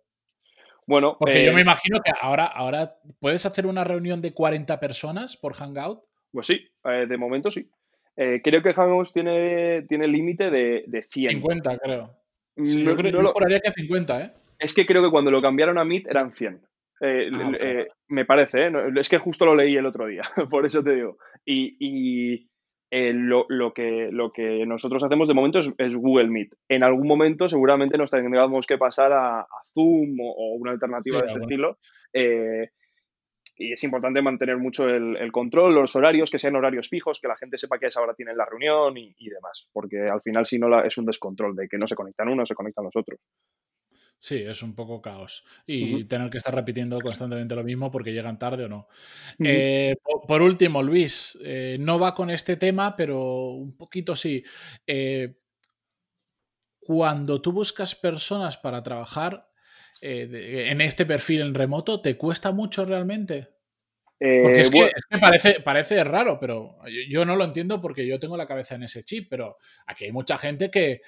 Bueno, 0.85 1.17
porque 1.19 1.45
yo 1.45 1.53
me 1.53 1.59
eh, 1.59 1.63
imagino 1.63 1.99
que 1.99 2.11
ahora, 2.19 2.45
ahora 2.45 2.95
puedes 3.19 3.45
hacer 3.45 3.67
una 3.67 3.83
reunión 3.83 4.21
de 4.21 4.33
40 4.33 4.79
personas 4.79 5.37
por 5.37 5.53
Hangout. 5.53 6.03
Pues 6.31 6.47
sí, 6.47 6.67
eh, 6.83 7.05
de 7.07 7.17
momento 7.17 7.51
sí. 7.51 7.69
Eh, 8.15 8.41
creo 8.43 8.61
que 8.61 8.73
Hangouts 8.73 9.13
tiene, 9.13 9.83
tiene 9.83 10.07
límite 10.07 10.49
de, 10.49 10.83
de 10.87 11.03
100. 11.03 11.31
50, 11.33 11.77
creo. 11.77 12.18
Yo 12.55 12.95
creo 12.95 13.21
no 13.21 13.33
que 13.33 13.71
50, 13.71 14.21
¿eh? 14.21 14.33
Es 14.59 14.73
que 14.73 14.85
creo 14.85 15.03
que 15.03 15.11
cuando 15.11 15.31
lo 15.31 15.41
cambiaron 15.41 15.77
a 15.77 15.85
Meet 15.85 16.07
eran 16.07 16.33
100. 16.33 16.61
Ah, 17.01 17.07
me 18.09 18.25
parece, 18.25 18.67
¿eh? 18.67 18.71
es 18.97 19.07
que 19.07 19.17
justo 19.17 19.45
lo 19.45 19.55
leí 19.55 19.77
el 19.77 19.85
otro 19.85 20.07
día, 20.07 20.21
por 20.51 20.65
eso 20.65 20.83
te 20.83 20.95
digo. 20.95 21.17
y, 21.45 22.49
eh, 22.91 23.13
lo, 23.13 23.45
que, 23.73 24.09
lo 24.11 24.31
que 24.31 24.65
nosotros 24.65 25.03
hacemos 25.03 25.27
de 25.27 25.35
momento 25.35 25.59
es, 25.59 25.95
Google 25.95 26.29
Meet. 26.29 26.55
En 26.67 26.83
algún 26.83 27.07
momento 27.07 27.47
seguramente 27.47 27.99
nos 27.99 28.09
tendríamos 28.09 28.65
que 28.65 28.79
pasar 28.79 29.13
a, 29.13 29.45
Zoom 29.73 30.17
o, 30.21 30.55
una 30.55 30.71
alternativa 30.71 31.21
de 31.21 31.27
este 31.27 31.39
estilo. 31.39 31.77
Y 33.61 33.73
es 33.73 33.83
importante 33.83 34.21
mantener 34.21 34.57
mucho 34.57 34.87
el, 34.87 35.31
control, 35.33 35.75
los 35.75 35.93
horarios, 35.93 36.31
que 36.31 36.39
sean 36.39 36.55
horarios 36.55 36.87
fijos, 36.87 37.19
que 37.19 37.27
la 37.27 37.35
gente 37.35 37.57
sepa 37.57 37.77
que 37.77 37.85
a 37.85 37.87
esa 37.89 38.01
hora 38.01 38.13
tienen 38.13 38.37
la 38.37 38.45
reunión 38.45 38.97
y, 38.97 39.29
demás, 39.29 39.67
porque 39.73 40.07
al 40.07 40.21
final 40.21 40.45
si 40.45 40.57
no 40.57 40.81
es 40.81 40.97
un 40.97 41.05
descontrol 41.05 41.53
de 41.57 41.67
que 41.67 41.77
no 41.77 41.85
se 41.85 41.95
conectan 41.95 42.29
unos, 42.29 42.47
se 42.47 42.55
conectan 42.55 42.85
los 42.85 42.95
otros. 42.95 43.19
Sí, 44.17 44.35
es 44.35 44.63
un 44.63 44.75
poco 44.75 45.01
caos. 45.01 45.43
Y 45.65 46.05
tener 46.05 46.29
que 46.29 46.37
estar 46.37 46.55
repitiendo 46.55 46.99
constantemente 47.01 47.53
lo 47.53 47.65
mismo 47.65 47.91
porque 47.91 48.13
llegan 48.13 48.39
tarde 48.39 48.63
o 48.63 48.69
no. 48.69 48.87
Eh, 49.43 49.95
por, 50.25 50.41
último, 50.41 50.81
Luis, 50.81 51.37
eh, 51.43 51.75
no 51.81 51.99
va 51.99 52.15
con 52.15 52.29
este 52.29 52.55
tema, 52.55 52.95
pero 52.95 53.51
un 53.51 53.75
poquito 53.75 54.15
sí. 54.15 54.41
Eh, 54.87 55.37
cuando 56.79 57.41
tú 57.41 57.51
buscas 57.51 57.93
personas 57.93 58.55
para 58.57 58.81
trabajar 58.81 59.48
en 60.01 60.81
este 60.81 61.05
perfil 61.05 61.41
en 61.41 61.53
remoto, 61.53 62.01
¿te 62.01 62.17
cuesta 62.17 62.51
mucho 62.51 62.85
realmente? 62.85 63.49
Porque 64.19 64.59
es, 64.59 64.69
que, 64.69 64.91
parece, 65.17 65.61
parece 65.61 66.03
raro, 66.03 66.37
pero 66.41 66.75
yo, 67.09 67.23
no 67.23 67.37
lo 67.37 67.45
entiendo 67.45 67.79
porque 67.79 68.05
yo 68.05 68.19
tengo 68.19 68.35
la 68.35 68.47
cabeza 68.47 68.75
en 68.75 68.83
ese 68.83 69.05
chip, 69.05 69.27
pero 69.29 69.55
aquí 69.87 70.03
hay 70.03 70.11
mucha 70.11 70.37
gente 70.37 70.69
que, 70.69 70.99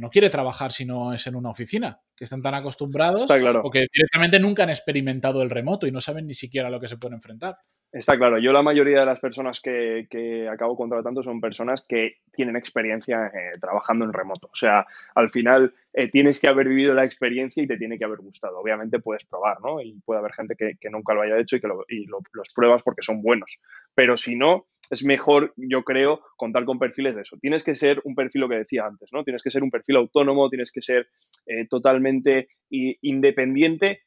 no 0.00 0.10
quiere 0.10 0.30
trabajar 0.30 0.72
si 0.72 0.84
no 0.84 1.14
es 1.14 1.24
en 1.28 1.36
una 1.36 1.50
oficina, 1.50 2.00
que 2.16 2.24
están 2.24 2.42
tan 2.42 2.54
acostumbrados 2.54 3.30
o 3.62 3.70
que 3.70 3.86
directamente 3.92 4.40
nunca 4.40 4.64
han 4.64 4.70
experimentado 4.70 5.42
el 5.42 5.50
remoto 5.50 5.86
y 5.86 5.92
no 5.92 6.00
saben 6.00 6.26
ni 6.26 6.34
siquiera 6.34 6.66
a 6.66 6.70
lo 6.72 6.80
que 6.80 6.88
se 6.88 6.96
pueden 6.96 7.14
enfrentar. 7.14 7.56
Está 7.92 8.16
claro, 8.16 8.38
yo 8.38 8.52
la 8.52 8.62
mayoría 8.62 9.00
de 9.00 9.06
las 9.06 9.18
personas 9.18 9.60
que, 9.60 10.06
que 10.08 10.48
acabo 10.48 10.76
contratando 10.76 11.24
son 11.24 11.40
personas 11.40 11.84
que 11.88 12.18
tienen 12.32 12.54
experiencia 12.54 13.26
eh, 13.26 13.58
trabajando 13.60 14.04
en 14.04 14.12
remoto. 14.12 14.46
O 14.46 14.54
sea, 14.54 14.86
al 15.16 15.30
final 15.30 15.74
eh, 15.92 16.08
tienes 16.08 16.40
que 16.40 16.46
haber 16.46 16.68
vivido 16.68 16.94
la 16.94 17.04
experiencia 17.04 17.60
y 17.60 17.66
te 17.66 17.76
tiene 17.76 17.98
que 17.98 18.04
haber 18.04 18.20
gustado. 18.20 18.60
Obviamente 18.60 19.00
puedes 19.00 19.24
probar, 19.24 19.60
¿no? 19.60 19.80
Y 19.80 20.00
puede 20.04 20.20
haber 20.20 20.32
gente 20.32 20.54
que, 20.56 20.90
nunca 20.90 21.14
lo 21.14 21.22
haya 21.22 21.38
hecho 21.38 21.56
y 21.56 21.60
que 21.60 21.66
los 21.66 22.52
pruebas 22.54 22.84
porque 22.84 23.02
son 23.02 23.22
buenos. 23.22 23.58
Pero 23.92 24.16
si 24.16 24.36
no, 24.36 24.66
es 24.88 25.04
mejor, 25.04 25.52
yo 25.56 25.82
creo, 25.82 26.20
contar 26.36 26.64
con 26.64 26.78
perfiles 26.78 27.16
de 27.16 27.22
eso. 27.22 27.38
Tienes 27.40 27.64
que 27.64 27.74
ser 27.74 28.00
un 28.04 28.14
perfil, 28.14 28.42
lo 28.42 28.48
que 28.48 28.58
decía 28.58 28.86
antes, 28.86 29.08
¿no? 29.12 29.24
Tienes 29.24 29.42
que 29.42 29.50
ser 29.50 29.64
un 29.64 29.70
perfil 29.70 29.96
autónomo, 29.96 30.48
tienes 30.48 30.70
que 30.70 30.80
ser 30.82 31.08
eh, 31.46 31.66
totalmente 31.68 32.48
independiente 32.70 34.02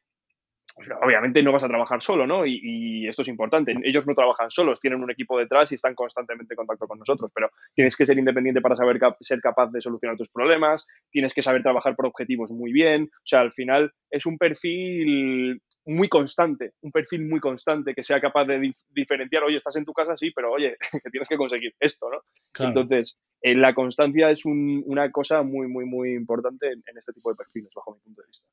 obviamente 1.02 1.44
no 1.44 1.52
vas 1.52 1.64
a 1.64 1.68
trabajar 1.68 2.02
solo, 2.02 2.26
¿no? 2.26 2.46
Y, 2.46 3.08
esto 3.08 3.22
es 3.22 3.28
importante. 3.28 3.76
Ellos 3.84 4.08
no 4.08 4.16
trabajan 4.16 4.50
solos, 4.50 4.80
tienen 4.80 5.04
un 5.04 5.12
equipo 5.12 5.38
detrás 5.38 5.72
y 5.72 5.76
están 5.76 5.94
constantemente 5.94 6.54
en 6.54 6.58
contacto 6.58 6.88
con 6.88 7.00
nosotros, 7.00 7.32
pero 7.34 7.50
tienes 7.76 7.96
que 7.96 8.06
ser 8.06 8.18
independiente 8.18 8.62
para 8.62 8.76
saber 8.76 9.00
ser 9.20 9.42
capaz 9.42 9.72
de 9.72 9.82
solucionar 9.82 10.18
tus 10.18 10.32
problemas, 10.32 10.88
tienes 11.12 11.34
que 11.34 11.42
saber 11.44 11.62
trabajar 11.64 11.96
por 11.96 12.06
objetivos 12.06 12.52
muy 12.52 12.72
bien. 12.72 13.10
O 13.14 13.26
sea, 13.26 13.42
al 13.42 13.52
final 13.52 13.92
es 14.10 14.26
un 14.26 14.38
perfil 14.38 15.62
muy 15.86 16.08
constante, 16.08 16.72
un 16.82 16.92
perfil 16.92 17.28
muy 17.28 17.40
constante 17.40 17.94
que 17.94 18.04
sea 18.04 18.22
capaz 18.22 18.46
de 18.46 18.74
diferenciar, 18.90 19.44
oye, 19.44 19.58
estás 19.58 19.76
en 19.76 19.86
tu 19.86 19.94
casa, 19.94 20.16
sí, 20.16 20.32
pero 20.32 20.52
oye, 20.52 20.78
que 21.04 21.10
tienes 21.10 21.28
que 21.28 21.38
conseguir 21.38 21.74
esto, 21.80 22.10
¿no? 22.10 22.22
Entonces, 22.66 23.20
eh, 23.42 23.54
la 23.54 23.74
constancia 23.74 24.30
es 24.30 24.46
una 24.46 25.12
cosa 25.12 25.44
muy, 25.44 25.68
muy, 25.68 25.86
muy 25.86 26.14
importante 26.14 26.72
en 26.72 26.98
este 26.98 27.12
tipo 27.12 27.30
de 27.30 27.36
perfiles, 27.36 27.72
bajo 27.76 27.94
mi 27.96 28.00
punto 28.00 28.22
de 28.22 28.28
vista. 28.28 28.48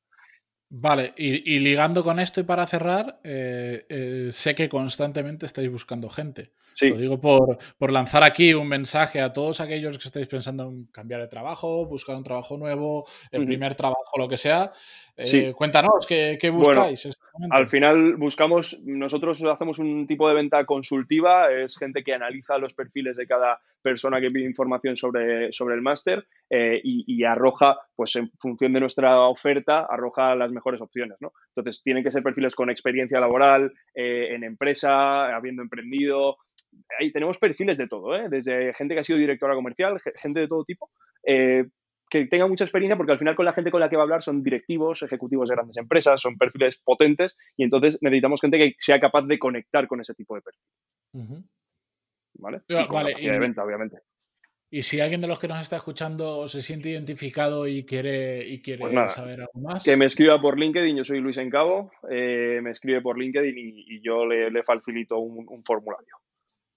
Vale, 0.73 1.13
y, 1.17 1.59
ligando 1.59 2.01
con 2.01 2.17
esto 2.17 2.39
y 2.39 2.43
para 2.43 2.65
cerrar, 2.65 3.19
eh, 3.25 3.85
eh, 3.89 4.29
sé 4.31 4.55
que 4.55 4.69
constantemente 4.69 5.45
estáis 5.45 5.69
buscando 5.69 6.09
gente. 6.09 6.53
Lo 6.79 6.97
digo 6.97 7.19
por, 7.19 7.57
por, 7.77 7.91
lanzar 7.91 8.23
aquí 8.23 8.53
un 8.53 8.67
mensaje 8.67 9.19
a 9.19 9.33
todos 9.33 9.59
aquellos 9.59 9.99
que 9.99 10.07
estáis 10.07 10.27
pensando 10.27 10.63
en 10.63 10.85
cambiar 10.85 11.21
de 11.21 11.27
trabajo, 11.27 11.85
buscar 11.85 12.15
un 12.15 12.23
trabajo 12.23 12.57
nuevo, 12.57 13.05
el 13.31 13.45
primer 13.45 13.75
trabajo, 13.75 14.17
lo 14.17 14.27
que 14.27 14.37
sea. 14.37 14.71
Eh, 15.17 15.53
cuéntanos, 15.53 16.07
¿qué, 16.07 16.49
buscáis? 16.51 17.07
al 17.51 17.67
final 17.67 18.15
buscamos, 18.15 18.81
nosotros 18.85 19.43
hacemos 19.43 19.77
un 19.77 20.07
tipo 20.07 20.27
de 20.27 20.35
venta 20.35 20.65
consultiva, 20.65 21.51
es 21.51 21.77
gente 21.77 22.03
que 22.03 22.13
analiza 22.13 22.57
los 22.57 22.73
perfiles 22.73 23.17
de 23.17 23.27
cada 23.27 23.59
persona 23.81 24.19
que 24.19 24.31
pide 24.31 24.45
información 24.45 24.95
sobre, 24.95 25.51
sobre 25.51 25.75
el 25.75 25.81
máster 25.81 26.25
y, 26.49 27.23
arroja, 27.23 27.77
pues 27.95 28.15
en 28.15 28.31
función 28.39 28.73
de 28.73 28.79
nuestra 28.79 29.19
oferta, 29.27 29.85
arroja 29.87 30.33
las 30.35 30.51
mejores 30.51 30.60
opciones. 30.63 31.17
¿no? 31.19 31.31
Entonces, 31.55 31.83
tienen 31.83 32.03
que 32.03 32.11
ser 32.11 32.23
perfiles 32.23 32.55
con 32.55 32.69
experiencia 32.69 33.19
laboral, 33.19 33.73
eh, 33.93 34.29
en 34.31 34.43
empresa, 34.43 35.35
habiendo 35.35 35.61
emprendido. 35.61 36.37
Ahí 36.99 37.11
tenemos 37.11 37.37
perfiles 37.37 37.77
de 37.77 37.87
todo, 37.87 38.11
desde 38.29 38.73
gente 38.73 38.93
que 38.93 39.01
ha 39.01 39.03
sido 39.03 39.19
directora 39.19 39.55
comercial, 39.55 39.99
gente 40.15 40.39
de 40.39 40.47
todo 40.47 40.63
tipo, 40.63 40.89
que 42.11 42.25
tenga 42.25 42.45
mucha 42.45 42.65
experiencia, 42.65 42.97
porque 42.97 43.13
al 43.13 43.17
final 43.17 43.35
con 43.35 43.45
la 43.45 43.53
gente 43.53 43.71
con 43.71 43.79
la 43.79 43.89
que 43.89 43.95
va 43.95 44.01
a 44.01 44.05
hablar 44.05 44.21
son 44.21 44.43
directivos, 44.43 45.01
ejecutivos 45.01 45.47
de 45.47 45.55
grandes 45.55 45.77
empresas, 45.77 46.21
son 46.21 46.37
perfiles 46.37 46.77
potentes 46.83 47.37
y 47.55 47.63
entonces 47.63 47.99
necesitamos 48.01 48.41
gente 48.41 48.57
que 48.57 48.75
sea 48.79 48.99
capaz 48.99 49.21
de 49.23 49.39
conectar 49.39 49.87
con 49.87 50.01
ese 50.01 50.13
tipo 50.13 50.35
de 50.35 50.41
perfil. 50.41 51.45
¿Vale? 52.33 52.61
Y 52.67 52.73
vale, 52.73 53.13
de 53.15 53.39
venta, 53.39 53.63
obviamente. 53.63 53.99
Y 54.73 54.83
si 54.83 55.01
alguien 55.01 55.19
de 55.19 55.27
los 55.27 55.37
que 55.37 55.49
nos 55.49 55.59
está 55.59 55.75
escuchando 55.75 56.47
se 56.47 56.61
siente 56.61 56.89
identificado 56.89 57.67
y 57.67 57.83
quiere, 57.83 58.47
y 58.47 58.61
quiere 58.61 58.79
pues 58.79 59.13
saber 59.13 59.41
algo 59.41 59.59
más. 59.59 59.83
Que 59.83 59.97
me 59.97 60.05
escriba 60.05 60.39
por 60.41 60.57
LinkedIn, 60.57 60.95
yo 60.95 61.03
soy 61.03 61.19
Luis 61.19 61.37
Encabo, 61.37 61.91
eh, 62.09 62.61
me 62.63 62.71
escribe 62.71 63.01
por 63.01 63.19
LinkedIn 63.19 63.53
y, 63.57 64.01
yo 64.01 64.25
le, 64.25 64.63
facilito 64.63 65.17
un 65.19 65.61
formulario. 65.65 66.20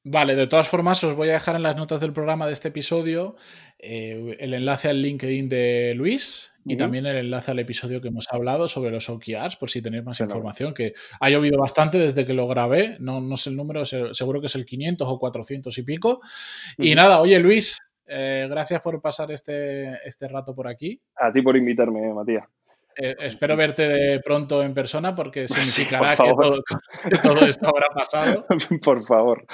Vale, 0.06 0.36
de 0.36 0.46
todas 0.46 0.68
formas 0.68 1.02
os 1.02 1.16
voy 1.16 1.30
a 1.30 1.32
dejar 1.32 1.56
en 1.56 1.62
las 1.62 1.76
notas 1.76 1.98
del 1.98 2.12
programa 2.12 2.46
de 2.46 2.52
este 2.52 2.68
episodio 2.68 3.36
eh, 3.78 4.36
el 4.38 4.52
enlace 4.52 4.90
al 4.90 5.00
LinkedIn 5.00 5.48
de 5.48 5.94
Luis 5.96 6.54
y 6.66 6.76
también 6.76 7.06
el 7.06 7.16
enlace 7.16 7.52
al 7.52 7.58
episodio 7.58 8.02
que 8.02 8.08
hemos 8.08 8.26
hablado 8.30 8.68
sobre 8.68 8.90
los 8.90 9.08
OKRs, 9.08 9.56
por 9.56 9.70
si 9.70 9.82
tenéis 9.82 10.04
más 10.04 10.20
información, 10.20 10.72
que 10.72 10.92
ha 11.20 11.30
llovido 11.30 11.58
bastante 11.58 11.98
desde 11.98 12.24
que 12.24 12.32
lo 12.32 12.46
grabé, 12.46 12.96
no, 13.00 13.20
no 13.20 13.36
sé 13.36 13.50
el 13.50 13.56
número, 13.56 13.84
seguro 13.84 14.40
que 14.40 14.46
es 14.46 14.54
el 14.54 14.64
500 14.64 15.08
o 15.08 15.18
400 15.18 15.76
y 15.76 15.82
pico. 15.82 16.20
Y 16.78 16.94
nada, 16.94 17.20
oye 17.20 17.38
Luis, 17.38 17.78
eh, 18.06 18.46
gracias 18.48 18.80
por 18.82 19.00
pasar 19.00 19.30
este, 19.30 19.94
este 20.06 20.28
rato 20.28 20.54
por 20.54 20.68
aquí. 20.68 21.00
A 21.16 21.32
ti 21.32 21.42
por 21.42 21.56
invitarme, 21.56 22.12
Matías. 22.12 22.44
Eh, 22.96 23.16
espero 23.20 23.56
verte 23.56 23.88
de 23.88 24.20
pronto 24.20 24.62
en 24.62 24.74
persona 24.74 25.14
porque 25.14 25.48
significará 25.48 26.10
que, 26.16 27.18
todo, 27.22 27.46
esto 27.46 27.68
habrá 27.68 27.88
pasado. 27.94 28.46
Por 28.82 29.06
favor. 29.06 29.46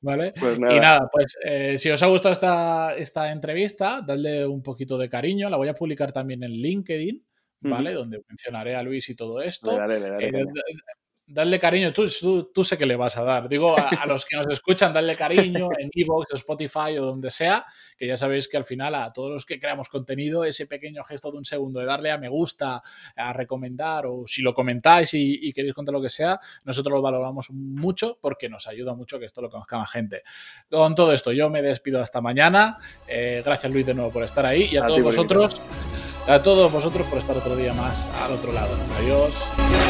¿Vale? 0.00 0.32
Pues 0.38 0.58
y 0.58 0.80
nada, 0.80 1.08
pues 1.10 1.36
eh, 1.44 1.78
si 1.78 1.90
os 1.90 2.02
ha 2.02 2.06
gustado 2.06 2.32
esta, 2.32 2.96
esta 2.96 3.30
entrevista, 3.30 4.02
dadle 4.06 4.46
un 4.46 4.62
poquito 4.62 4.98
de 4.98 5.08
cariño. 5.08 5.48
La 5.50 5.56
voy 5.56 5.68
a 5.68 5.74
publicar 5.74 6.12
también 6.12 6.42
en 6.42 6.52
LinkedIn, 6.52 7.24
¿vale? 7.60 7.92
Donde 7.92 8.20
mencionaré 8.28 8.74
a 8.74 8.82
Luis 8.82 9.08
y 9.08 9.16
todo 9.16 9.40
esto. 9.40 9.70
Eh, 9.80 10.44
Dale 11.30 11.58
cariño, 11.58 11.92
tú, 11.92 12.08
tú, 12.54 12.64
sé 12.64 12.78
que 12.78 12.86
le 12.86 12.96
vas 12.96 13.18
a 13.18 13.22
dar. 13.22 13.50
Digo, 13.50 13.76
a, 13.78 14.06
los 14.06 14.24
que 14.24 14.34
nos 14.34 14.46
escuchan, 14.46 14.94
dale 14.94 15.14
cariño 15.14 15.68
en 15.78 15.90
Evox, 15.92 16.32
Spotify 16.32 16.96
o 16.98 17.04
donde 17.04 17.30
sea, 17.30 17.66
que 17.98 18.06
ya 18.06 18.16
sabéis 18.16 18.48
que 18.48 18.56
al 18.56 18.64
final 18.64 18.94
a 18.94 19.10
todos 19.10 19.30
los 19.30 19.44
que 19.44 19.60
creamos 19.60 19.90
contenido, 19.90 20.44
ese 20.44 20.66
pequeño 20.66 21.04
gesto 21.04 21.30
de 21.30 21.36
un 21.36 21.44
segundo 21.44 21.80
de 21.80 21.86
darle 21.86 22.10
a 22.10 22.16
me 22.16 22.30
gusta, 22.30 22.80
a 23.14 23.32
recomendar 23.34 24.06
o 24.06 24.22
si 24.26 24.40
lo 24.40 24.54
comentáis 24.54 25.12
y, 25.12 25.52
queréis 25.52 25.74
contar 25.74 25.92
lo 25.92 26.00
que 26.00 26.08
sea, 26.08 26.40
nosotros 26.64 26.94
lo 26.94 27.02
valoramos 27.02 27.50
mucho 27.50 28.18
porque 28.22 28.48
nos 28.48 28.66
ayuda 28.66 28.94
mucho 28.94 29.18
que 29.18 29.26
esto 29.26 29.42
lo 29.42 29.50
conozca 29.50 29.76
más 29.76 29.90
gente. 29.90 30.22
Con 30.70 30.94
todo 30.94 31.12
esto, 31.12 31.32
yo 31.32 31.50
me 31.50 31.60
despido 31.60 32.00
hasta 32.00 32.22
mañana. 32.22 32.78
Eh, 33.06 33.42
gracias 33.44 33.70
Luis 33.70 33.84
de 33.84 33.92
nuevo 33.92 34.10
por 34.10 34.24
estar 34.24 34.46
ahí 34.46 34.66
y 34.72 34.78
a, 34.78 34.86
todos 34.86 35.02
vosotros. 35.02 35.60
A 36.26 36.42
todos 36.42 36.72
vosotros 36.72 37.06
por 37.06 37.18
estar 37.18 37.36
otro 37.36 37.54
día 37.54 37.74
más 37.74 38.06
al 38.22 38.32
otro 38.32 38.50
lado. 38.52 38.74
Adiós. 38.98 39.87